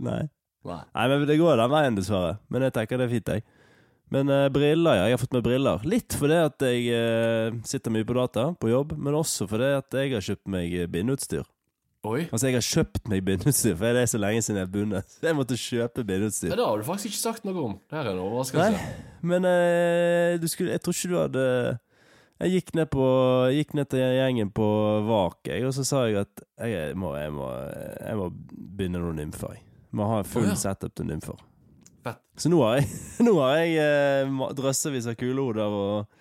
[0.10, 0.21] Nei.
[0.69, 0.82] Nei.
[0.93, 2.36] Nei, men det går den veien, dessverre.
[2.51, 3.45] Men jeg tenker det er fint, jeg.
[4.13, 5.03] Men uh, briller, ja.
[5.10, 5.86] Jeg har fått meg briller.
[5.89, 9.99] Litt fordi at jeg uh, sitter mye på data på jobb, men også fordi at
[10.01, 11.45] jeg har kjøpt meg bindeutstyr.
[12.07, 12.29] Oi.
[12.31, 15.15] Altså, jeg har kjøpt meg bindeutstyr, for det er så lenge siden jeg har bundet.
[15.17, 16.53] Så jeg måtte kjøpe bindeutstyr.
[16.53, 17.73] Ja, det har du faktisk ikke sagt noe om.
[17.91, 18.69] Det her er en overraskelse.
[18.71, 21.43] Nei, men eh, du skulle, jeg tror ikke du hadde
[22.39, 23.07] Jeg gikk ned, på,
[23.51, 24.69] gikk ned til gjengen på
[25.09, 27.49] Vak, og så sa jeg at jeg må, jeg må,
[27.99, 28.29] jeg må
[28.79, 29.59] binde noen nymfer.
[29.91, 30.55] Må ha full oh, ja.
[30.55, 31.35] setup til nymfer.
[32.05, 32.23] Fett.
[32.39, 32.88] Så nå har jeg,
[33.27, 36.18] nå har jeg eh, drøssevis av kulehoder og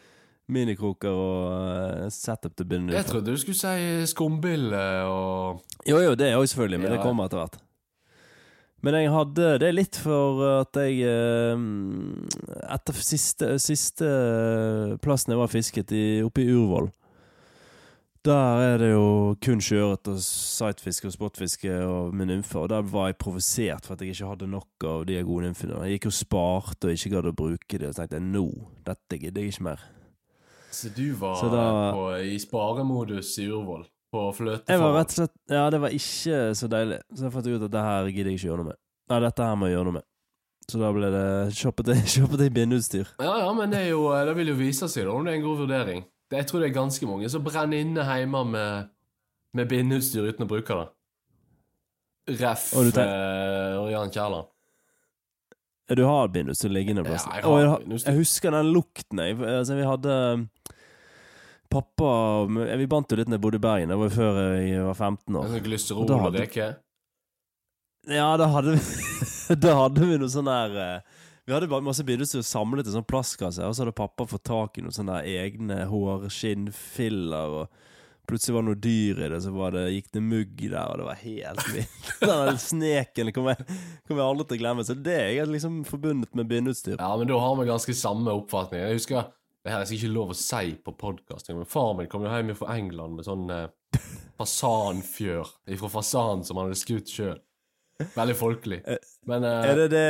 [0.49, 6.15] minikroker og eh, setup til å Jeg trodde du skulle si skumbille og Jo, jo,
[6.19, 6.97] det er jo selvfølgelig, men Ja.
[6.97, 7.59] det kommer etter hvert.
[8.81, 11.65] Men jeg hadde Det er litt for at jeg eh,
[12.75, 14.07] Etter siste, siste
[15.03, 16.89] plassen jeg var fisket, i, oppe i Urvoll
[18.29, 22.65] Der er det jo kun sjøørret og sightfiske og spotfiske og med nymfer.
[22.67, 25.79] Og der var jeg provosert for at jeg ikke hadde nok av de gode nymfene.
[25.87, 28.43] Jeg gikk og sparte og ikke gadd å bruke de, og tenkte nå,
[28.85, 29.87] dette gidder jeg ikke mer.
[30.71, 33.87] Så du var Så da- på, i sparemodus i Urvoll?
[34.13, 34.73] På fløtefar?
[34.73, 36.99] Jeg var rett og slett Ja, det var ikke så deilig.
[37.15, 38.79] Så jeg fant ut at det her gidder jeg ikke gjøre noe med.
[39.09, 40.07] Nei, dette her må jeg gjøre noe med.
[40.69, 41.27] Så da ble det
[41.57, 41.89] shoppet
[42.45, 43.09] i bindeutstyr.
[43.21, 45.47] Ja, ja, men det, jo, det vil jo vise seg da om det er en
[45.49, 46.05] god vurdering.
[46.31, 48.89] Jeg tror det er ganske mange som brenner inne hjemme med,
[49.57, 50.89] med bindeutstyr uten å bruke det.
[52.39, 54.49] Ref tenk- eh, Ørjan Kjærland.
[55.89, 57.25] Du har bindeutstyr liggende en plass.
[57.29, 58.11] Ja, jeg har jeg, bindeutstyr.
[58.11, 60.17] jeg husker den lukten jeg Altså, vi hadde
[61.69, 62.11] Pappa
[62.79, 63.93] Vi bandt jo litt når jeg bodde i Bergen.
[63.93, 65.57] Det var før jeg var 15 år.
[65.65, 66.69] Glysterol Og da og.
[68.09, 68.81] Ja, da hadde vi
[69.65, 73.07] Da hadde vi noe sånn der eh, Vi hadde bare masse bindeutstyr samlet i sånn
[73.09, 77.87] plastkasse, og så hadde pappa fått tak i noen sånne egne hårskinnfiller, og
[78.29, 81.01] plutselig var det noe dyr i det, så var det, gikk det mugg der, og
[81.01, 82.11] det var helt vilt.
[82.29, 84.85] Den sneken kommer jeg, kommer jeg aldri til å glemme.
[84.87, 86.97] Så det er jeg liksom forbundet med bindeutstyr.
[87.01, 88.85] Ja, men da har vi ganske samme oppfatning.
[88.85, 89.31] Jeg husker
[89.65, 92.55] Det her er ikke lov å si på podkast, men far min kom jo hjem
[92.57, 93.67] fra England med sånn eh,
[94.39, 97.37] fasanfjør fra fasan som han hadde skutt sjøl.
[98.15, 98.83] Veldig folkelig.
[99.29, 100.05] Men eh, Er det det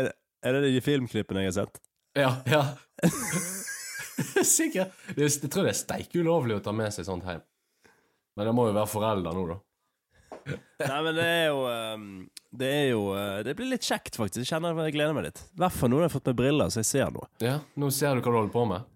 [0.00, 0.10] er,
[0.44, 1.80] er det de filmklippene jeg har sett?
[2.18, 2.64] Ja, ja.
[4.56, 4.94] Sikkert.
[5.14, 7.42] Det, jeg tror det er steike ulovlig å ta med seg sånt hjem.
[8.34, 9.60] Men det må jo være foreldre nå, da.
[10.90, 12.08] Nei, men det er jo ehm,
[12.52, 14.42] Det er jo eh, Det blir litt kjekt, faktisk.
[14.42, 15.40] Jeg kjenner jeg gleder meg litt.
[15.54, 17.30] I hvert fall nå har jeg fått med briller, så jeg ser noe.
[17.40, 18.90] Ja, Nå ser du hva du holder på med.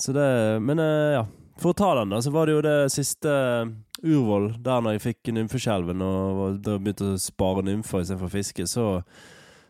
[0.00, 0.26] Så det
[0.64, 1.22] Men eh, ja.
[1.60, 3.68] For å ta den, da, så var det jo det siste eh,
[4.02, 8.86] Urvoll, der når jeg fikk nymfeskjelven og begynte å spare nymfer istedenfor fiske, så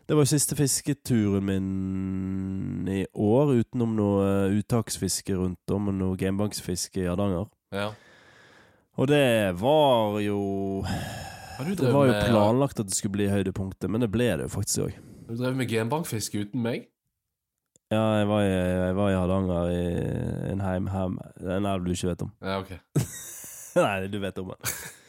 [0.03, 5.95] Det var jo siste fisketuren min i år, utenom noe eh, uttaksfiske rundt om og
[5.95, 7.45] noe gamebanksfiske i Hardanger.
[7.71, 7.91] Ja.
[8.99, 10.39] Og det var jo
[10.83, 14.51] Det var jo med, planlagt at det skulle bli høydepunktet, men det ble det jo
[14.57, 14.97] faktisk òg.
[15.29, 16.89] Du drev med genbankfiske uten meg?
[17.93, 21.93] Ja, jeg var, i, jeg var i Hardanger, i en heim, heim En elv du
[21.93, 22.33] ikke vet om.
[22.43, 22.75] Ja, ok.
[23.85, 24.75] Nei, du vet om den.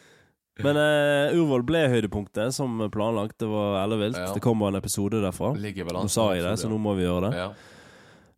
[0.62, 3.38] Men uh, Urvoll ble høydepunktet, som planlagt.
[3.42, 4.16] Det var ellevilt.
[4.20, 4.28] Ja.
[4.36, 5.50] Det kommer en episode derfra.
[5.56, 7.40] Nå sa jeg det, så nå må vi gjøre det.
[7.40, 7.48] Ja.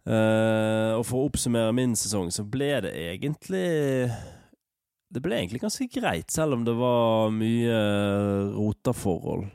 [0.06, 3.64] Uh, og for å oppsummere min sesong, så ble det egentlig
[5.10, 7.76] Det ble egentlig ganske greit, selv om det var mye
[8.54, 9.46] rotaforhold.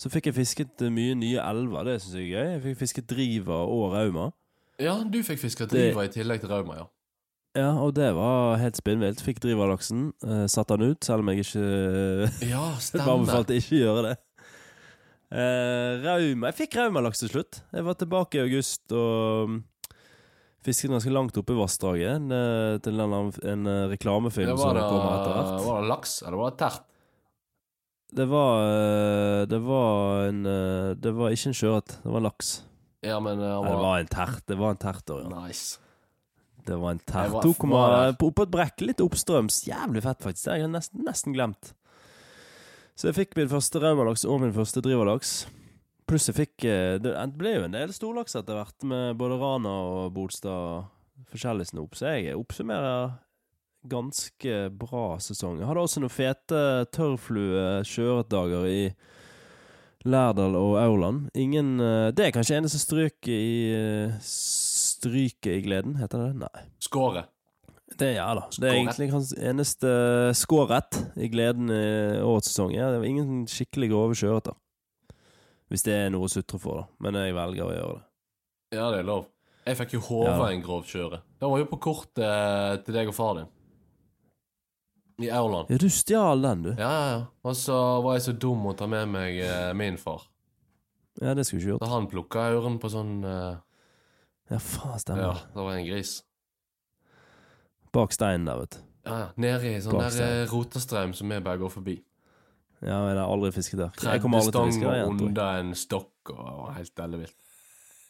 [0.00, 2.50] Så fikk jeg fisket mye nye elver, det syns jeg er gøy.
[2.54, 4.30] Jeg fikk fisket driva og rauma.
[4.80, 6.86] ja, du fikk fiska Det- driva i tillegg til rauma, ja.
[7.58, 9.20] Ja, og det var helt spinnvilt.
[9.26, 13.16] Fikk drivalaksen, uh, satte han ut, selv om jeg ikke Ja, stemmer.
[13.16, 14.16] anbefalte ikke gjøre det.
[15.30, 17.60] Uh, rauma Jeg fikk raumalaks til slutt.
[17.74, 19.58] Jeg var tilbake i august og mm,
[20.66, 22.30] fisket ganske langt oppe i vassdraget.
[22.34, 23.14] eh, Til en,
[23.54, 25.66] en eh, reklamefilm Det som var, det, kommer etter hvert.
[25.68, 26.82] var det laks, eller var det tert?
[28.10, 32.26] Det var eh, Det var en eh, Det var ikke en sjøørret, det var en
[32.26, 32.50] laks.
[33.06, 34.42] Ja, men Nei, det var var en tert.
[34.50, 35.32] Det var en tert, Ørjan.
[35.46, 35.78] Nice.
[36.70, 37.32] Det var en Jeg tert.
[37.34, 38.12] var- 2, var der.
[38.20, 39.60] på- oppå et brekke litt oppstrøms.
[39.68, 40.44] Jævlig fett, faktisk.
[40.46, 41.72] Det har jeg nesten, nesten glemt.
[42.96, 45.46] Så jeg fikk min første raumalaks og min første drivalaks.
[46.06, 49.70] Pluss jeg fikk eh, Det ble jo en del storlaks etter hvert, med både Rana
[49.70, 50.86] og Bolstad og
[51.32, 51.94] forskjellig snop.
[51.94, 53.12] Så jeg oppsummerer
[53.88, 55.58] ganske bra sesong.
[55.60, 58.82] Jeg hadde også noen fete tørrflue sjøørretdager i
[60.04, 61.30] Lærdal og Aurland.
[61.36, 64.18] Ingen eh, Det er kanskje eneste stryket i eh,
[65.00, 66.32] Stryket i gleden, heter det?
[66.42, 66.64] Nei.
[66.84, 67.30] Skåret.
[67.98, 68.44] Det ja da.
[68.54, 69.88] Det er egentlig hans eneste
[70.38, 72.70] skåret i gleden i årets sesong.
[72.76, 74.54] Ja, det var ingen skikkelig grove sjøørreter.
[75.72, 76.84] Hvis det er noe å sutre for, da.
[77.02, 78.04] Men jeg velger å gjøre det.
[78.76, 79.24] Ja, det er lov.
[79.66, 80.50] Jeg fikk jo håva Ja.
[80.52, 81.20] en grov kjøre.
[81.40, 83.48] Det var jo på kortet til deg og far din.
[85.20, 85.68] I Aurland.
[85.70, 86.70] Ja, du stjal den, du.
[86.78, 87.24] Ja, ja, ja.
[87.44, 90.22] Og så var jeg så dum å ta med meg eh, min far.
[91.20, 91.82] Ja, det skulle du ikke gjort.
[91.84, 93.58] Da han plukka auren på sånn eh,
[94.50, 95.22] Ja, faen, stemmer.
[95.22, 96.20] Ja, da var en gris.
[97.94, 98.86] Bak steinen der, vet du.
[99.06, 99.28] Ja, ja.
[99.40, 101.96] Nede i sånn Bak der eh, rotestrøm som vi bare går forbi.
[102.80, 103.94] Ja, jeg har aldri fisket der.
[104.02, 107.36] Jeg kommer aldri til å fiske der igjen, under en stokk og og helt ellevilt.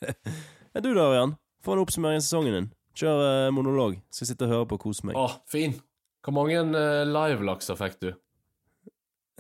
[0.77, 1.37] er du da, Ørjan.
[1.65, 2.69] Få en oppsummering av sesongen din.
[2.97, 3.99] Kjør eh, monolog.
[4.15, 5.19] Skal sitte og høre på og kose meg.
[5.19, 5.77] Å, fin!
[6.21, 8.11] Hvor mange uh, livelakser fikk du?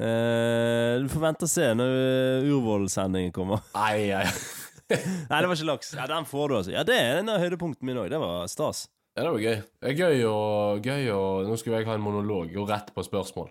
[0.00, 3.60] Eh, du får vente og se når uh, Urvoll-sendingen kommer.
[3.76, 4.24] Nei, nei.
[5.30, 5.92] Nei, det var ikke laks.
[5.96, 6.72] Ja, Den får du, altså.
[6.74, 8.10] Ja, det er en av høydepunktene mine òg.
[8.12, 8.88] Det var stas.
[9.16, 9.56] Ja, det var gøy.
[9.82, 13.04] Det er gøy og gøy og Nå skulle jeg ha en monolog og rett på
[13.04, 13.50] spørsmål.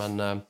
[0.00, 0.44] Men eh,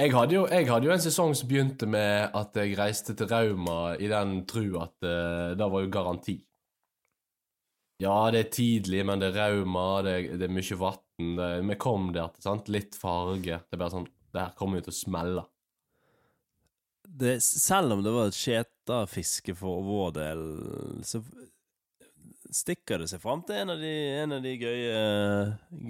[0.00, 3.30] jeg, hadde jo, jeg hadde jo en sesong som begynte med at jeg reiste til
[3.30, 6.38] Rauma i den tru at uh, det var jo garanti.
[8.02, 11.00] Ja, det er tidlig, men det er Rauma, det det er mye vann.
[11.68, 12.68] Vi kom der sant?
[12.68, 13.60] litt farge.
[13.62, 15.44] Det er bare sånn Det her kommer jo til å smelle.
[17.04, 20.44] Det, selv om det var et skjeterfiske for vår del,
[21.06, 21.20] så
[22.54, 25.02] stikker det seg fram til en av de, en av de gøye,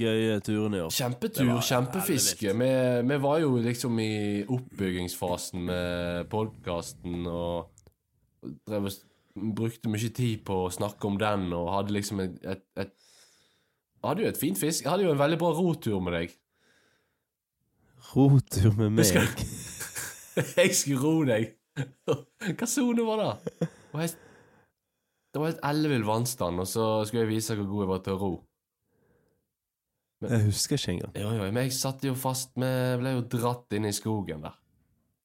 [0.01, 0.93] gøye turene i år.
[0.95, 2.57] Kjempetur, var kjempefiske.
[2.57, 2.73] Vi,
[3.11, 7.71] vi var jo liksom i oppbyggingsfasen med podkasten og
[8.45, 12.39] og drev og brukte mye tid på å snakke om den og hadde liksom et,
[12.45, 12.95] et, et
[14.05, 14.83] Hadde jo et fint fisk.
[14.85, 16.33] Jeg hadde jo en veldig bra rotur med deg.
[18.11, 19.01] Rotur med meg.
[19.01, 19.71] Husker
[20.59, 21.55] Jeg skulle ro deg.
[22.59, 23.69] Hva sone var det?
[23.69, 24.21] Det var helt-
[25.35, 28.15] Det var et ellevill vannstand, og så skulle jeg vise hvor god jeg var til
[28.15, 28.33] å ro.
[30.25, 31.17] Jeg husker ikke engang.
[31.21, 34.55] Jo, jo, men jeg satt jo fast med Ble jo dratt inn i skogen der.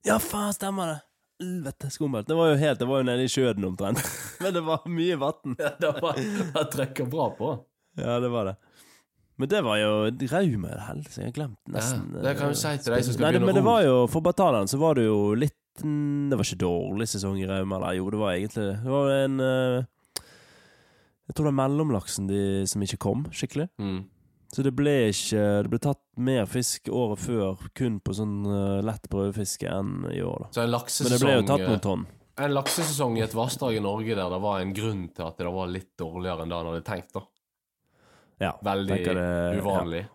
[0.08, 0.98] Ja, faen, stemmer det!
[1.40, 2.28] Helvete, skummelt.
[2.28, 4.02] Det var jo helt, det var jo nede i sjøen omtrent.
[4.44, 5.54] Men det var mye vann.
[5.62, 7.52] Ja, det var Det trykka bra på.
[8.00, 8.56] Ja, det var det.
[9.40, 9.92] Men det var jo
[10.34, 11.22] Raume, helse.
[11.22, 13.48] Jeg har glemt nesten Ja, det kan jeg si til deg som skal Nei, begynne
[13.48, 16.60] å Men det var jo For Bataljan så var det jo litt Det var ikke
[16.66, 18.78] dårlig sesong i Rauma, eller jo, det var egentlig det.
[18.84, 19.88] Var en eh,
[21.30, 23.70] Jeg tror det var mellomlaksen de, som ikke kom skikkelig.
[23.80, 24.02] Mm.
[24.52, 28.78] Så det ble ikke Det ble tatt mer fisk året før kun på sånn eh,
[28.84, 30.54] lett prøvefiske enn i år, da.
[30.58, 32.08] Så en Men det ble jo tatt noen tonn.
[32.40, 35.52] En laksesesong i et vassdrag i Norge der det var en grunn til at det
[35.52, 37.14] var litt dårligere enn det han hadde tenkt.
[37.16, 37.24] da
[38.40, 40.06] Ja, Veldig det- uvanlig.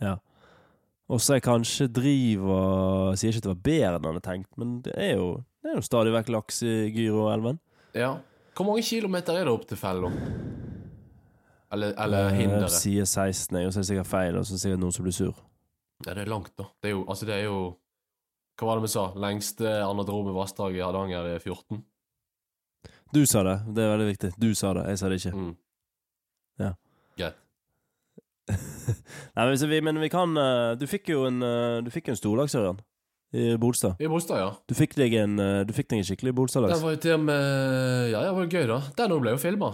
[0.00, 0.16] Ja.
[1.10, 4.24] Og så er kanskje driv og Sier ikke at det var bedre enn han hadde
[4.26, 7.58] tenkt, men det er jo, det er jo stadig vekk laks i Gyroelven.
[7.94, 8.14] Ja.
[8.54, 10.10] Hvor mange kilometer er det opp til fella?
[11.72, 14.56] Eller, eller Jeg sier 16, jeg, og så er det sikkert feil, og så er
[14.58, 15.38] det sikkert noen som blir sur.
[16.06, 16.66] Ja, det er langt, da.
[16.82, 17.78] Det er jo, altså, det er jo
[18.60, 19.06] Hva var det vi sa?
[19.16, 21.80] Lengste anadrome vassdrag i Hardanger er 14?
[23.12, 24.30] Du sa det, det er veldig viktig.
[24.38, 25.32] Du sa det, jeg sa det ikke.
[25.36, 25.54] Mm.
[26.60, 26.72] Ja.
[29.36, 32.18] Nei, men, vi, men vi kan eh, Du fikk jo en uh, Du fikk en
[32.18, 32.80] storlaks, Ørjan,
[33.32, 34.00] i Bolstad.
[34.02, 34.50] I Bolstad, ja.
[34.68, 36.82] Du fikk deg en, eh, du fikk deg en skikkelig Den Bolstad-laks.
[36.82, 38.80] var jo til med Ja, det var gøy, da.
[38.98, 39.70] Den òg ble jo filma.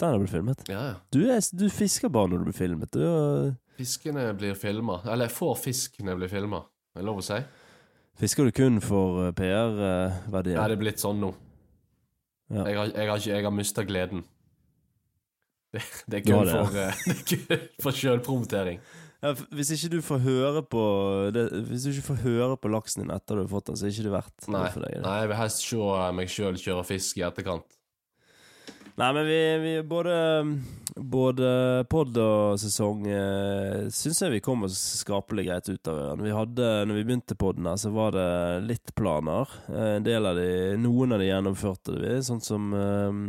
[0.00, 0.66] Den ble filmet.
[0.68, 0.96] Ja, ja.
[1.14, 2.92] Du, er, du fisker bare når du blir filmet.
[2.92, 4.98] Du, eh, Fiskene blir filma.
[5.06, 6.62] Eller jeg får fisk når jeg blir filma.
[6.96, 7.40] Er det lov å si?
[8.16, 10.56] fisker du kun for PR-verdier?
[10.56, 11.34] Ja, det er blitt sånn nå.
[12.48, 12.62] Ja.
[12.64, 14.22] Jeg har, jeg har, jeg har mista gleden.
[15.76, 18.80] Det, det er kun for, eh, det er kun for sjølpromotering.
[19.24, 20.82] Ja, hvis ikke du får høre på
[21.32, 23.86] det, Hvis du ikke får høre på laksen din etter du har fått den, så
[23.86, 24.66] er ikke det verdt Nei.
[24.74, 24.98] for deg.
[24.98, 25.06] det.
[25.06, 27.76] Nei, jeg vil helst se meg sjøl kjøre fisk i etterkant.
[28.96, 30.12] Nei, men vi, vi både
[30.96, 31.48] Både
[31.92, 36.22] pod og sesong eh, syns jeg vi kom oss skapelig greit ut av den.
[36.24, 38.28] Vi hadde, når vi begynte poden her, så var det
[38.64, 39.52] litt planer.
[39.68, 40.48] Eh, en del av de
[40.80, 43.20] Noen av de gjennomførte vi, sånn som eh,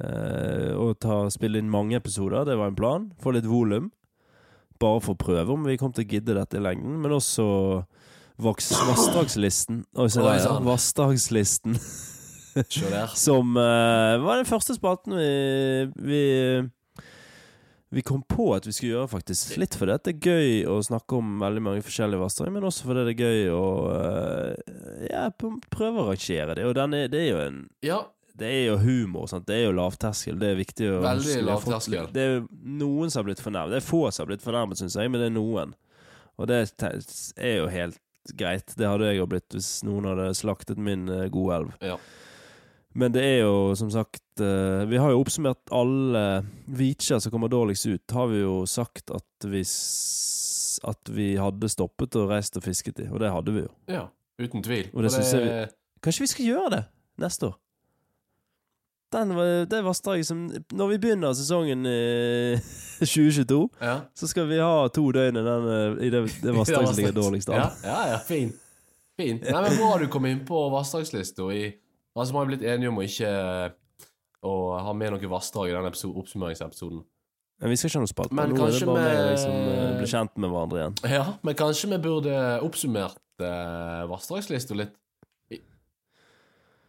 [0.00, 2.46] eh, å ta, spille inn mange episoder.
[2.48, 3.10] Det var en plan.
[3.22, 3.90] Få litt volum.
[4.82, 6.98] Bare for å prøve om vi kom til å gidde dette i lengden.
[7.02, 7.46] Men også
[8.44, 9.84] Vassdragslisten.
[9.94, 10.58] Oi, se der, ja.
[10.64, 11.78] Vassdragslisten.
[13.18, 16.22] Som eh, var den første spalten vi, vi
[17.94, 19.56] Vi kom på at vi skulle gjøre, faktisk.
[19.58, 23.04] Litt fordi det er gøy å snakke om veldig mange forskjellige vassdrag, men også fordi
[23.06, 24.72] det er gøy å eh,
[25.12, 25.28] ja,
[25.70, 26.66] prøve å rangere det.
[26.66, 28.00] Og er, det er jo en Ja,
[28.34, 29.28] det er jo humor.
[29.30, 29.46] Sant?
[29.46, 30.38] Det er jo lavterskel.
[30.40, 32.08] Det er viktig å Veldig lavterskel.
[32.14, 33.76] Det er noen som har blitt fornærmet.
[33.76, 35.74] Det er få som har blitt fornærmet, syns jeg, men det er noen.
[36.34, 36.58] Og det
[37.38, 38.00] er jo helt
[38.34, 38.74] greit.
[38.74, 41.72] Det hadde jeg jo blitt hvis noen hadde slaktet min eh, gode elv.
[41.84, 41.98] Ja.
[42.94, 46.44] Men det er jo som sagt eh, Vi har jo oppsummert alle
[46.78, 49.64] Vicher som kommer dårligst ut, har vi jo sagt at vi
[50.86, 53.72] At vi hadde stoppet og reist og fisket i, og det hadde vi jo.
[53.90, 54.04] ja.
[54.38, 54.88] Uten tvil.
[54.94, 55.58] Og det synes jeg vi
[56.02, 56.82] Kanskje vi skal gjøre det
[57.22, 57.58] neste år?
[59.14, 60.40] Den, var- det vassdraget som
[60.74, 62.58] Når vi begynner sesongen eh,
[63.04, 63.94] 2022, Ja.
[64.14, 67.16] så skal vi ha to døgn i, den, eh, i det, det vassdraget som ligger
[67.20, 67.80] dårligst Ja, an.
[67.84, 68.52] ja, ja, fin.
[69.20, 69.38] fin.
[69.44, 71.48] Nei, men Bra du kom inn på vassdragslista.
[71.54, 71.72] i-
[72.16, 73.30] Altså, Vi har blitt enige om å ikke
[74.46, 74.52] å
[74.84, 77.00] ha med noe vassdrag i denne oppsummeringsepisoden.
[77.62, 78.34] Men vi skal ikke ha noe spalte.
[78.38, 80.94] Men Nå er det bare med med- liksom, blir bli kjent med hverandre igjen.
[81.10, 82.36] Ja, men kanskje vi burde
[82.66, 84.94] oppsummert eh, vassdragslista litt.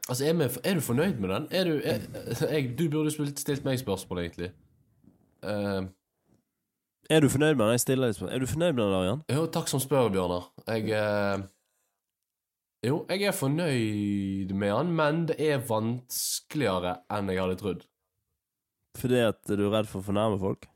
[0.10, 1.48] Altså, er, vi, er du fornøyd med den?
[1.52, 2.00] Er du, er,
[2.54, 4.52] jeg, du burde stilt meg spørsmål, egentlig.
[5.44, 5.88] Uh,
[7.10, 7.72] Er du fornøyd med den?
[7.72, 8.36] Jeg stiller deg spørsmål.
[8.36, 9.26] Er du fornøyd med den, Arian?
[9.34, 10.48] jo, takk som spør, Bjørnar.
[10.68, 11.44] Jeg uh,
[12.86, 17.84] Jo, jeg er fornøyd med den, men det er vanskeligere enn jeg hadde trodd.
[18.96, 20.70] Fordi at du er redd for å fornærme folk?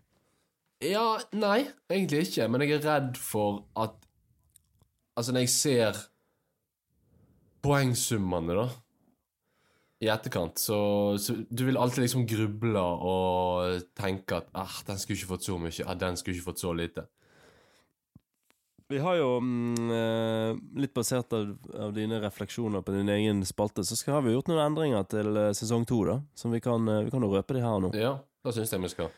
[0.83, 3.97] Ja, nei, egentlig ikke, men jeg er redd for at
[5.19, 5.97] Altså, når jeg ser
[7.65, 8.67] poengsummene, da,
[9.99, 10.79] i etterkant, så,
[11.19, 15.57] så Du vil alltid liksom gruble og tenke at ah, den skulle ikke fått så
[15.59, 17.03] mye, ah, den skulle ikke fått så lite.
[18.89, 23.83] Vi har jo, mm, eh, litt basert av, av dine refleksjoner på din egen spalte,
[23.85, 26.15] så skal, har vi gjort noen endringer til eh, sesong to, da.
[26.33, 27.91] Som vi kan, eh, vi kan røpe de her nå.
[27.93, 29.11] Ja, da syns jeg vi skal.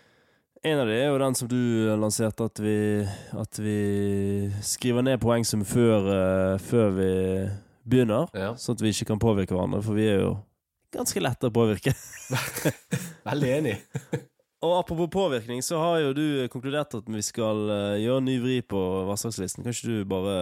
[0.68, 1.62] En av de er jo den som du
[2.04, 2.76] lanserte, at vi,
[3.32, 3.78] at vi
[4.60, 6.12] skriver ned poengsum før,
[6.62, 7.12] før vi
[7.88, 8.28] begynner.
[8.36, 8.52] Ja.
[8.60, 10.36] Sånn at vi ikke kan påvirke hverandre, for vi er jo
[10.94, 11.94] ganske lett å påvirke.
[13.30, 13.78] Veldig enig.
[14.62, 18.60] Og apropos påvirkning, så har jo du konkludert at vi skal eh, gjøre ny vri
[18.62, 19.66] på vassdragslisten.
[19.66, 20.36] Kan ikke du bare,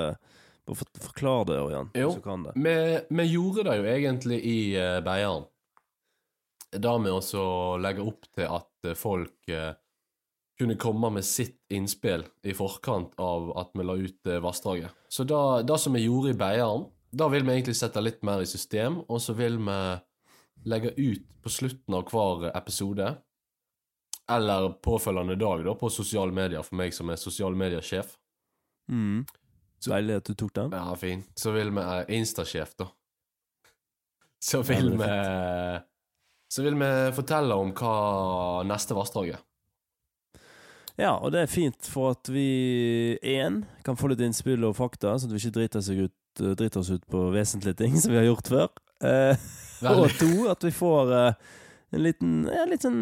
[0.68, 1.92] bare forklare det, Ørjan?
[1.96, 2.10] Jo.
[2.44, 2.56] det?
[2.60, 2.74] Vi,
[3.16, 5.48] vi gjorde det jo egentlig i uh, Beiarn.
[6.76, 7.46] Da med å
[7.82, 9.56] legge opp til at eh, folk
[10.60, 14.92] kunne komme med sitt innspill i forkant av at vi la ut vassdraget.
[15.08, 16.84] Så det som vi gjorde i Beiarn,
[17.16, 19.80] da vil vi egentlig sette litt mer i system, og så vil vi
[20.66, 23.14] legge ut på slutten av hver episode,
[24.30, 28.14] eller påfølgende dag, da, på sosiale medier, for meg som er sosiale medier-sjef.
[28.92, 29.24] Mm.
[29.86, 30.74] Deilig at du tok den.
[30.76, 31.24] Ja, fin.
[31.40, 32.90] Så vil vi uh, Insta-sjef, da.
[34.40, 35.82] Så vil vi er
[36.50, 39.42] Så vil vi fortelle om hva neste vassdrag er.
[41.00, 45.14] Ja, og det er fint for at vi én kan få litt innspill og fakta,
[45.16, 48.20] sånn at vi ikke driter, ut, eh, driter oss ut på vesentlige ting som vi
[48.20, 48.68] har gjort før.
[49.08, 49.46] Eh,
[49.88, 51.54] og to, at vi får uh,
[51.96, 53.00] en liten ja, litt sånn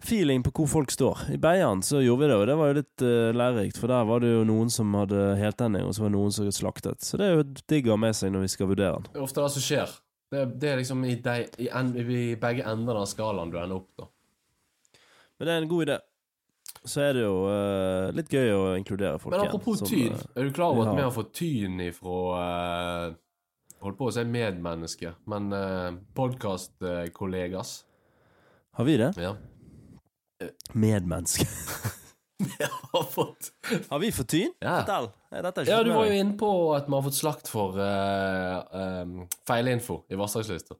[0.00, 1.18] feeling på hvor folk står.
[1.34, 4.06] I Beiarn så gjorde vi det, og det var jo litt uh, lærerikt, for der
[4.08, 7.04] var det jo noen som hadde heltenning, og så var det noen som hadde slaktet.
[7.04, 9.10] Så det er jo digg å ha med seg når vi skal vurdere den.
[9.12, 9.96] Det er ofte det som skjer.
[10.30, 13.80] Det, det er liksom i, de, i, en, i begge endene av skalaen du ender
[13.80, 14.08] opp, da.
[15.40, 15.98] Men det er en god idé.
[16.80, 19.42] Så er det jo uh, litt gøy å inkludere folk igjen.
[19.42, 22.14] Men igjen, apropos som, tyn, er du klar over at vi har- fått tyn ifra
[23.80, 27.70] Holdt på å si medmenneske, men uh, podkastkollegas.
[28.76, 29.12] har vi det?
[29.16, 29.36] Ja.
[30.72, 31.46] Medmenneske.
[32.40, 32.48] Vi
[32.92, 33.50] har fått
[33.90, 34.52] Har vi fått tyn?
[34.64, 34.78] Ja.
[34.80, 35.10] Fortell.
[35.28, 37.76] Er dette ikke Ja, du var jo inne på at vi har fått slakt for
[37.76, 38.62] uh,
[39.04, 40.78] um, feilinfo i vassdragslista.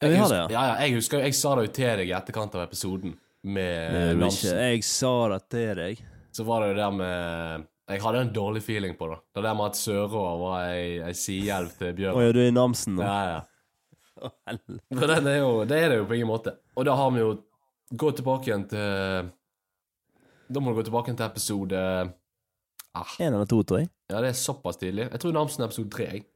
[0.00, 0.46] Ja, vi har det, ja.
[0.54, 0.76] ja, ja.
[0.84, 4.04] Jeg husker jo, jeg sa det jo til deg i etterkant av episoden med Det
[4.12, 4.46] er Nansen.
[4.52, 4.70] ikke.
[4.70, 6.04] Jeg sa det til deg.
[6.38, 9.18] Så var det jo der med Jeg hadde en dårlig feeling på det.
[9.34, 12.20] Det der med at Sørå var ei, ei sidehjelp til Å Bjørn.
[12.22, 13.02] ja, du er i Namsen nå?
[13.06, 13.40] Ja, ja.
[14.92, 16.54] For den er jo, det er det jo på ingen måte.
[16.76, 17.30] Og da har vi jo
[17.90, 19.30] Gå tilbake igjen til
[20.54, 21.80] Da må du gå tilbake igjen til episode
[22.94, 23.90] ah, En eller to, tror jeg.
[24.12, 25.08] Ja, det er såpass tidlig.
[25.08, 26.26] Jeg tror Namsen er episode tre, jeg.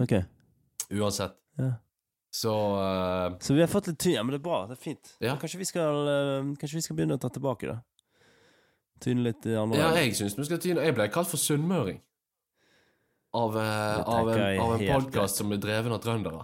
[0.00, 0.14] Ok.
[0.96, 1.36] Uansett.
[1.60, 1.74] Ja.
[2.32, 4.14] Så uh, Så vi har fått litt tyn.
[4.16, 4.62] Ja, men det er bra.
[4.70, 5.14] Det er fint.
[5.20, 5.36] Ja.
[5.40, 7.76] Kanskje, vi skal, uh, kanskje vi skal begynne å ta tilbake det?
[9.02, 12.00] Tyne litt i andre Ja, jeg syns vi skal tyne Jeg ble kalt for sunnmøring.
[13.32, 16.42] Av, eh, av en, av en podkast som er dreven av trøndere.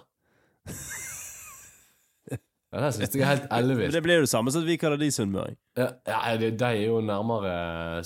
[2.32, 2.38] ja,
[2.80, 3.92] det syns jeg er helt ellevilt.
[3.92, 5.58] det blir jo det samme som at vi kaller de sunnmøring.
[5.76, 7.52] Ja, ja, de de er jo nærmere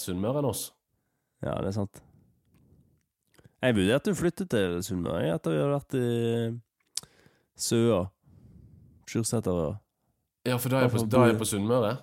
[0.03, 0.64] Sunnmøre enn oss.
[1.46, 2.03] Ja, det er sant.
[3.62, 6.07] Jeg vurderte å flytte til Sunnmøre etter vi hadde vært i
[7.62, 8.03] Søa.
[9.07, 9.76] Sjurseterøra.
[10.48, 12.00] Ja, for da er jeg på, på Sunnmøre?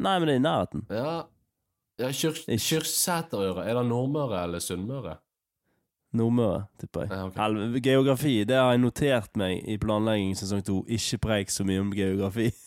[0.00, 0.84] Nei, men det er i nærheten.
[0.92, 1.26] Ja,
[2.00, 3.64] ja Kyrksæterøra.
[3.64, 5.16] Er det Nordmøre eller Sunnmøre?
[6.16, 7.10] Nordmøre, tipper jeg.
[7.12, 7.80] Ja, okay.
[7.84, 10.80] Geografi, det har jeg notert meg i planlegging sesong to.
[10.88, 12.50] Ikke preik så mye om geografi.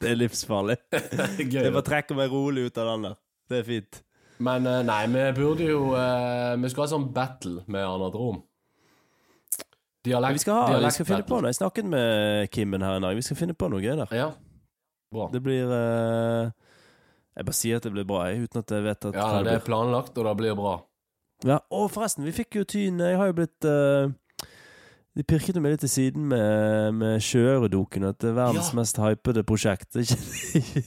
[0.00, 0.74] Det er livsfarlig.
[1.52, 1.60] Gøy.
[1.62, 3.14] Jeg bare trekker meg rolig ut av den der.
[3.48, 4.00] Det er fint.
[4.44, 8.40] Men eh, nei, vi burde jo eh, Vi skulle ha sånn battle med Anadrom.
[10.04, 11.52] Dialekt, Vi skal, ha, vi skal finne på noe.
[11.52, 13.16] Jeg snakket med Kimmen her en dag.
[13.16, 14.10] Vi skal finne på noe gøy der.
[14.12, 14.26] Ja.
[15.14, 15.30] Bra.
[15.32, 16.50] Det blir eh,
[17.34, 19.46] Jeg bare sier at det blir bra, jeg, uten at jeg vet at Ja, det
[19.48, 20.74] det er planlagt, og det blir bra.
[21.44, 24.06] Ja, og forresten, vi fikk jo tyn Jeg har jo blitt uh,
[25.18, 28.78] De pirket jo meg litt til siden med, med Sjøøredoken, at det er verdens Ja.
[28.80, 29.94] mest hypede prosjekt.
[30.02, 30.16] Ikke,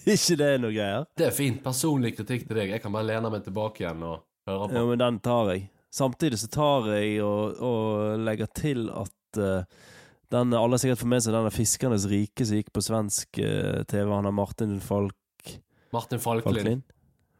[0.07, 1.05] ikke det er noe greier?
[1.19, 1.59] Det er fint.
[1.63, 2.73] Personlig kritikk til deg.
[2.75, 4.73] Jeg kan bare lene meg tilbake igjen og høre på.
[4.79, 5.67] Ja, men den tar jeg.
[5.95, 9.63] Samtidig så tar jeg og, og legger til at uh,
[10.33, 13.83] den, alle har sikkert fått med seg denne 'Fiskernes rike' som gikk på svensk eh,
[13.87, 14.09] TV.
[14.11, 15.15] Han har Martin Falk,
[15.97, 16.61] Martin Falklin.
[16.61, 16.83] Falklin.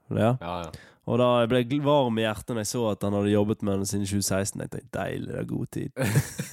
[0.10, 0.36] Ja.
[0.41, 0.88] Ja, ja.
[1.08, 3.62] Og da jeg ble jeg varm i hjertet når jeg så at han hadde jobbet
[3.64, 4.64] med den siden 2016.
[4.66, 6.01] Jeg tenkte deilig, det er god tid.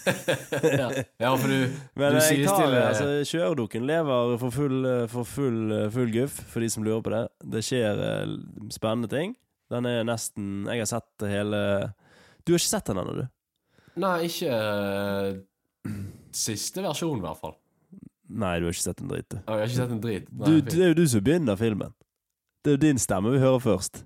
[0.80, 0.88] ja.
[1.24, 1.57] ja, for du,
[1.98, 6.38] Men du sier stille altså, Sjøørdoken lever for full, eh, for full, eh, full guff,
[6.52, 7.24] for de som lurer på det.
[7.57, 8.36] Det skjer eh,
[8.74, 9.34] spennende ting.
[9.74, 11.59] Den er nesten Jeg har sett hele
[12.44, 13.26] Du har ikke sett den ennå, du?
[14.05, 15.90] Nei, ikke uh,
[16.46, 17.57] siste versjon, i hvert fall.
[18.35, 19.28] Nei, du har ikke sett en drit.
[19.30, 19.37] du.
[19.37, 20.24] Jeg har ikke sett en drit.
[20.32, 20.61] Nei, du.
[20.66, 21.93] Det er jo du som begynner filmen.
[22.64, 24.05] Det er jo din stemme vi hører først.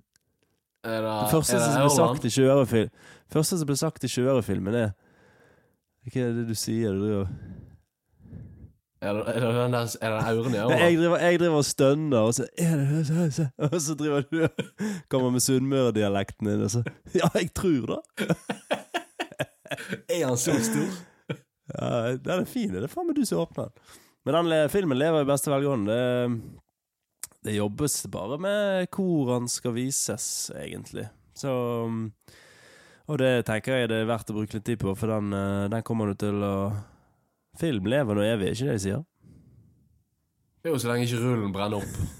[0.84, 2.90] er det, Det første er det som ble sagt i Sjøørefilm
[3.32, 4.90] Første som ble sagt i Sjøørefilmen, er
[6.12, 6.92] Hva er det du sier?
[6.94, 7.28] Du driver
[9.00, 10.80] Er det, er det den der Er det auren i øret?
[10.80, 14.20] Jeg, driver, jeg driver og stønner, og så er det så- så- Og så driver
[14.30, 14.48] du
[15.08, 16.82] Kommer med Sunnmøre-dialekten din, og så
[17.14, 18.00] Ja, jeg tror det!
[20.08, 20.88] Er han så stor?
[21.78, 22.72] Ja, den er fin.
[22.72, 23.82] Det er faen meg du som åpner den.
[24.26, 25.94] Men den filmen lever i beste velgående.
[25.94, 31.06] Det, det jobbes bare med hvor han skal vises, egentlig.
[31.38, 31.52] Så
[33.08, 35.68] Og det tenker jeg det er verdt å bruke litt tid på, for den, eh,
[35.72, 36.54] den kommer du til å
[37.58, 39.00] Film lever nå evig, ikke det de sier?
[40.62, 41.98] Er jo så lenge ikke rullen brenner opp.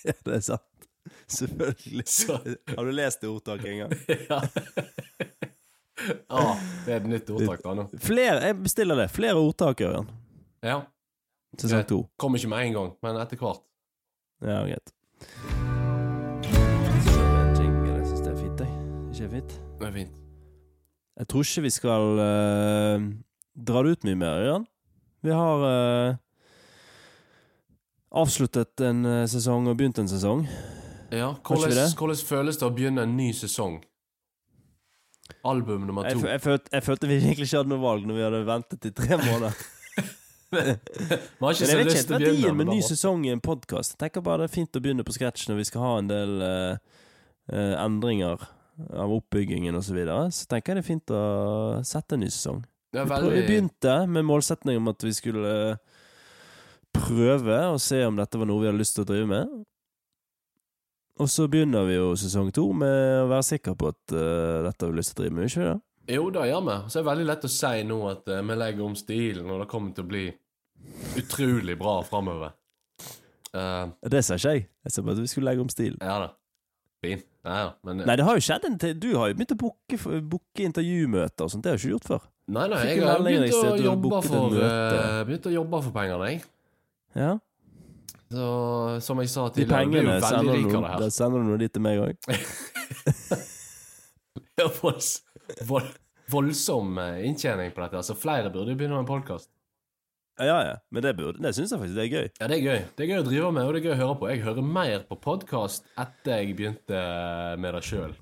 [0.00, 0.86] Ja, det er sant.
[1.28, 2.06] Selvfølgelig.
[2.08, 2.38] Så,
[2.72, 3.90] Har du lest det ordtaket en gang?
[4.30, 4.38] ja.
[6.32, 6.56] ah,
[6.86, 7.84] det er et nytt ordtak da nå.
[8.00, 9.10] Flere, Jeg bestiller det.
[9.12, 10.08] Flere ordtak, Ørjan.
[10.64, 10.78] Ja.
[11.58, 11.98] Sesong to.
[12.20, 13.62] Kom ikke med en gang, men etter hvert.
[14.44, 14.92] Ja, greit.
[17.90, 18.70] Jeg syns det er fint, jeg.
[19.10, 19.60] Ikke fint?
[19.80, 20.14] Det er fint.
[21.20, 23.08] Jeg tror ikke vi skal uh,
[23.68, 24.66] dra det ut mye mer, Ørjan.
[25.20, 26.14] Vi har uh,
[28.10, 30.46] avsluttet en eh, sesong og begynt en sesong.
[31.12, 33.80] Ja, hvordan, hvordan føles det å begynne en ny sesong?
[35.46, 36.16] Album nummer to.
[36.18, 38.88] Jeg, jeg, følte, jeg følte vi egentlig ikke hadde noe valg når vi hadde ventet
[38.88, 39.60] i tre måneder.
[40.50, 42.24] Vi har ikke Men så jeg vet lyst ikke til å helt begynne.
[42.24, 43.94] verdien med ny sesong i en podkast.
[44.00, 46.32] Tenker bare det er fint å begynne på scratch når vi skal ha en del
[46.42, 46.96] uh,
[47.54, 48.42] uh, endringer
[48.90, 49.92] av oppbyggingen osv.
[49.92, 50.24] Så, videre.
[50.34, 51.22] så tenker jeg det er fint å
[51.86, 52.64] sette en ny sesong.
[52.90, 56.00] Vi, prøv, vi begynte med målsetning om at vi skulle eh,
[56.96, 59.52] prøve å se om dette var noe vi hadde lyst til å drive med.
[61.22, 64.90] Og så begynner vi jo sesong to med å være sikker på at dette har
[64.90, 65.76] vi lyst til å drive med, ikke det?
[66.10, 66.76] Jo, det gjør vi.
[66.90, 69.60] Så er det veldig lett å si nå at eh, vi legger om stilen, og
[69.62, 70.24] det kommer til å bli
[71.20, 72.52] utrolig bra framover.
[73.54, 74.66] Eh, Det sa ikke jeg.
[74.86, 75.98] Jeg sa bare at vi skulle legge om stilen.
[76.00, 76.30] ja da.
[77.00, 77.22] Fin.
[77.46, 77.68] Ja, ja.
[77.88, 78.92] Men Nei, det har jo skjedd en til.
[79.00, 79.96] Du har jo begynt å booke,
[80.28, 81.62] booke intervjumøter og sånt.
[81.64, 82.26] Det har du ikke gjort før.
[82.50, 84.24] Nei, nei, Fikk jeg en har melding begynt å, å at du hadde jobbe booket
[84.26, 84.98] et for møte.
[85.06, 86.42] eh, Begynt å jobbe for pengene, jeg.
[87.16, 87.30] Ja.
[88.30, 90.90] Så som jeg sa De tidligere, jeg blir pengene veldig sender du rik av noe,
[90.90, 91.14] det da her.
[91.16, 92.14] sender du til meg òg.
[94.60, 95.22] Ja, volds,
[95.68, 95.90] vold,
[96.30, 97.96] voldsom eh, inntjening på dette.
[98.02, 99.50] Altså, flere burde begynne med podkast.
[100.40, 100.76] Ja, ja.
[100.90, 102.28] Men det, burde- det syns jeg faktisk det er gøy.
[102.40, 102.78] Ja, det er gøy.
[102.96, 104.28] Det er gøy å drive med, og det er gøy å høre på.
[104.30, 107.02] Jeg hører mer på podkast etter jeg begynte
[107.60, 108.14] med det sjøl.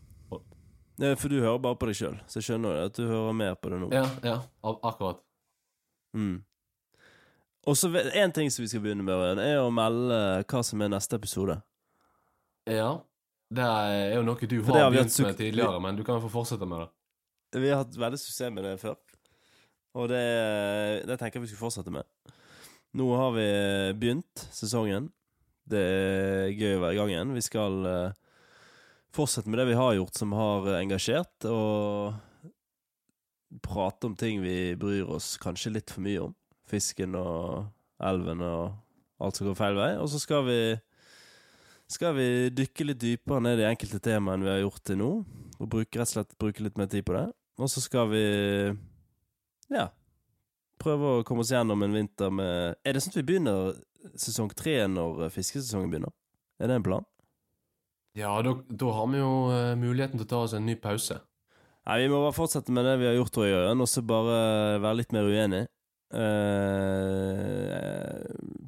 [0.98, 3.54] Ja, For du hører bare på deg sjøl, så jeg skjønner at du hører mer
[3.54, 3.92] på det nå.
[3.94, 4.32] Ja, ja,
[4.66, 5.20] ak- akkurat.
[6.16, 6.40] Mm.
[7.68, 10.18] Og så En ting som vi skal begynne med, Ørjan, er å melde
[10.48, 11.60] hva som er neste episode.
[12.66, 12.96] Ja.
[13.48, 16.66] Det er jo noe du har har begynt med tidligere, men du kan få fortsette
[16.68, 16.88] med det.
[17.57, 18.96] Vi har hatt veldig suksess med det før,
[19.96, 20.24] og det,
[21.09, 22.05] det tenker jeg vi skal fortsette med.
[22.99, 23.49] Nå har vi
[24.01, 25.11] begynt sesongen.
[25.68, 27.34] Det er gøy å være i gang igjen.
[27.36, 28.16] Vi skal eh,
[29.16, 32.16] fortsette med det vi har gjort som har engasjert, og
[33.64, 36.36] prate om ting vi bryr oss kanskje litt for mye om.
[36.68, 37.68] Fisken og
[38.05, 38.76] elven og
[39.24, 39.90] alt som går feil vei.
[40.01, 40.61] Og så skal vi
[41.88, 45.12] skal vi dykke litt dypere ned i enkelte temaer enn vi har gjort til nå.
[45.59, 47.26] Og bruke, rett og slett bruke litt mer tid på det.
[47.59, 48.24] Og så skal vi
[49.74, 49.88] ja
[50.78, 53.74] prøve å komme oss gjennom en vinter med Er det sånn at vi begynner
[54.18, 56.12] sesong tre når fiskesesongen begynner?
[56.62, 57.06] Er det en plan?
[58.18, 61.16] Ja, da, da har vi jo uh, muligheten til å ta oss en ny pause.
[61.86, 64.38] Nei, vi må bare fortsette med det vi har gjort, og så bare
[64.82, 65.62] være litt mer uenig.
[66.09, 66.18] Uh,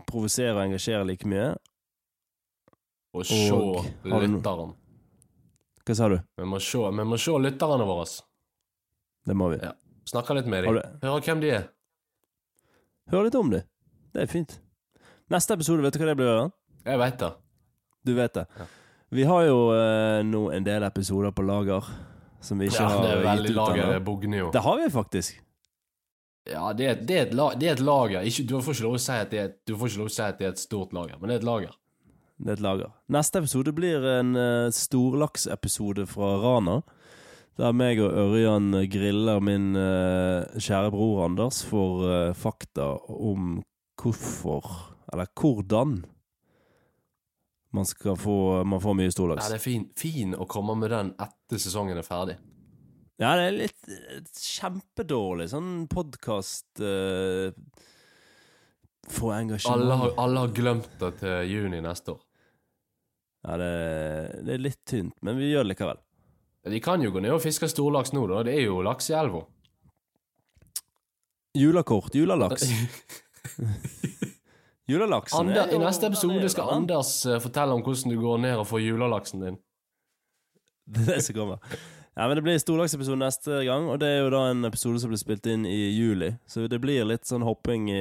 [0.06, 1.50] provosere og engasjere like mye.
[3.16, 4.74] Og se lytteren.
[5.82, 6.18] Hva sa du?
[6.38, 8.06] Vi må se, vi må se lytterne våre.
[9.26, 9.60] Det må vi.
[9.62, 9.74] Ja.
[10.08, 10.80] Snakke litt med dem.
[11.02, 11.68] Høre hvem de er.
[13.12, 13.66] Hør litt om dem.
[14.14, 14.56] Det er fint.
[15.30, 16.52] Neste episode, vet du hva det blir, Jørgen?
[16.86, 17.30] Jeg veit det.
[18.06, 18.46] Du vet det.
[18.58, 18.66] Ja.
[19.10, 21.86] Vi har jo eh, nå en del episoder på lager
[22.40, 24.50] som vi ikke Ja, har det er gitt veldig ut lager, det bugner jo.
[24.54, 25.40] Det har vi faktisk.
[26.50, 28.24] Ja, det er, det er, et, la, det er et lager.
[28.26, 30.46] Ikke, du får ikke si det er, du får ikke lov å si at det
[30.48, 31.74] er et stort lager, men det er et lager.
[32.40, 32.94] Det er et lager.
[33.12, 36.78] Neste episode blir en uh, storlaksepisode fra Rana.
[37.60, 43.58] Der meg og Ørjan griller min eh, kjære bror Anders for eh, fakta om
[44.00, 44.64] hvorfor,
[45.12, 45.98] eller hvordan,
[47.76, 51.12] man skal få Man får mye Ja, det er fin, fin å komme med den
[51.20, 52.38] etter sesongen er ferdig.
[53.20, 57.52] Ja, det er litt eh, kjempedårlig sånn podkast uh,
[59.10, 59.76] Få engasjement.
[59.76, 62.24] Alle har, alle har glemt det til juni neste år.
[63.44, 63.74] Ja, det,
[64.48, 66.00] det er litt tynt, men vi gjør det likevel.
[66.68, 68.42] De kan jo gå ned og fiske storlaks nå, da.
[68.44, 69.44] Det er jo laks i elva.
[71.56, 72.14] Julakort.
[72.14, 72.66] julalaks.
[74.88, 76.82] Julalaksen Ander, er jo- I neste episode skal den.
[76.84, 79.56] Anders eh, fortelle om hvordan du går ned og får julalaksen din.
[80.90, 81.58] Det er det som kommer.
[82.16, 85.12] Ja, men Det blir storlaksepisode neste gang, og det er jo da en episode som
[85.12, 86.32] blir spilt inn i juli.
[86.50, 88.00] Så det blir litt sånn hopping i,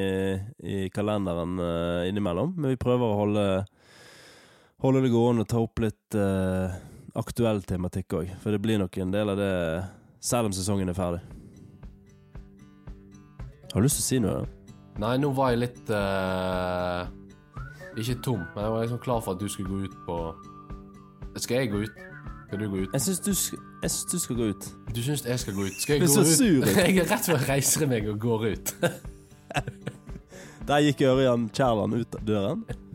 [0.66, 2.56] i kalenderen uh, innimellom.
[2.58, 3.44] Men vi prøver å holde,
[4.84, 6.74] holde det gående og ta opp litt eh,
[7.20, 8.32] aktuell tematikk òg.
[8.44, 9.54] For det blir nok en del av det
[10.24, 11.22] selv om sesongen er ferdig.
[13.70, 14.40] Har du lyst til å si noe?
[14.40, 14.76] da?
[15.00, 17.06] Nei, nå var jeg litt uh,
[17.96, 20.18] Ikke tom, men jeg var liksom klar for at du skulle gå ut på
[21.40, 22.02] Skal jeg gå ut?
[22.50, 22.90] Skal du gå ut?
[22.98, 23.32] Jeg syns du,
[23.86, 24.68] du skal gå ut.
[24.90, 25.78] Du syns jeg skal gå ut?
[25.78, 26.72] Skal jeg Du er gå så sur ut.
[26.82, 28.74] jeg er rett før jeg reiser meg og går ut.
[30.70, 32.66] Der gikk Ørjan Kjærland ut av døren.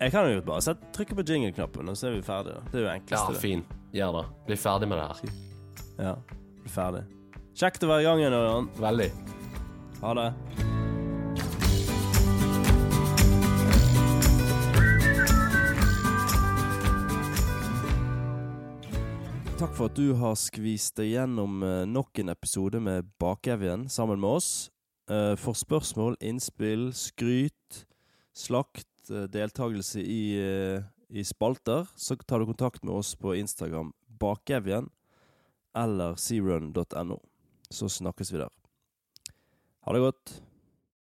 [0.00, 2.54] Jeg kan jo bare sette, trykke på jingle-knappen, og så er vi ferdige.
[2.54, 2.60] da.
[2.70, 3.32] Det er jo Ja, enkleste.
[3.32, 3.40] det.
[3.40, 3.64] fin.
[3.92, 4.26] Gjør det.
[4.46, 6.04] Bli ferdig med det her.
[6.04, 6.14] Ja,
[6.62, 7.04] bli ferdig.
[7.54, 8.68] Kjekt å være i gang igjen, Ørjan.
[8.78, 9.10] Veldig.
[10.02, 10.32] Ha det.
[19.58, 24.20] Takk for at du har skvist deg gjennom eh, nok en episode med Bakevjen sammen
[24.22, 24.50] med oss.
[25.10, 27.80] Eh, For spørsmål, innspill, skryt,
[28.38, 34.90] slakt, deltakelse i, eh, i spalter, så tar du kontakt med oss på Instagram bakevjen
[35.76, 37.18] eller searun.no.
[37.70, 38.52] Så snakkes vi der.
[39.84, 40.32] Ha det godt.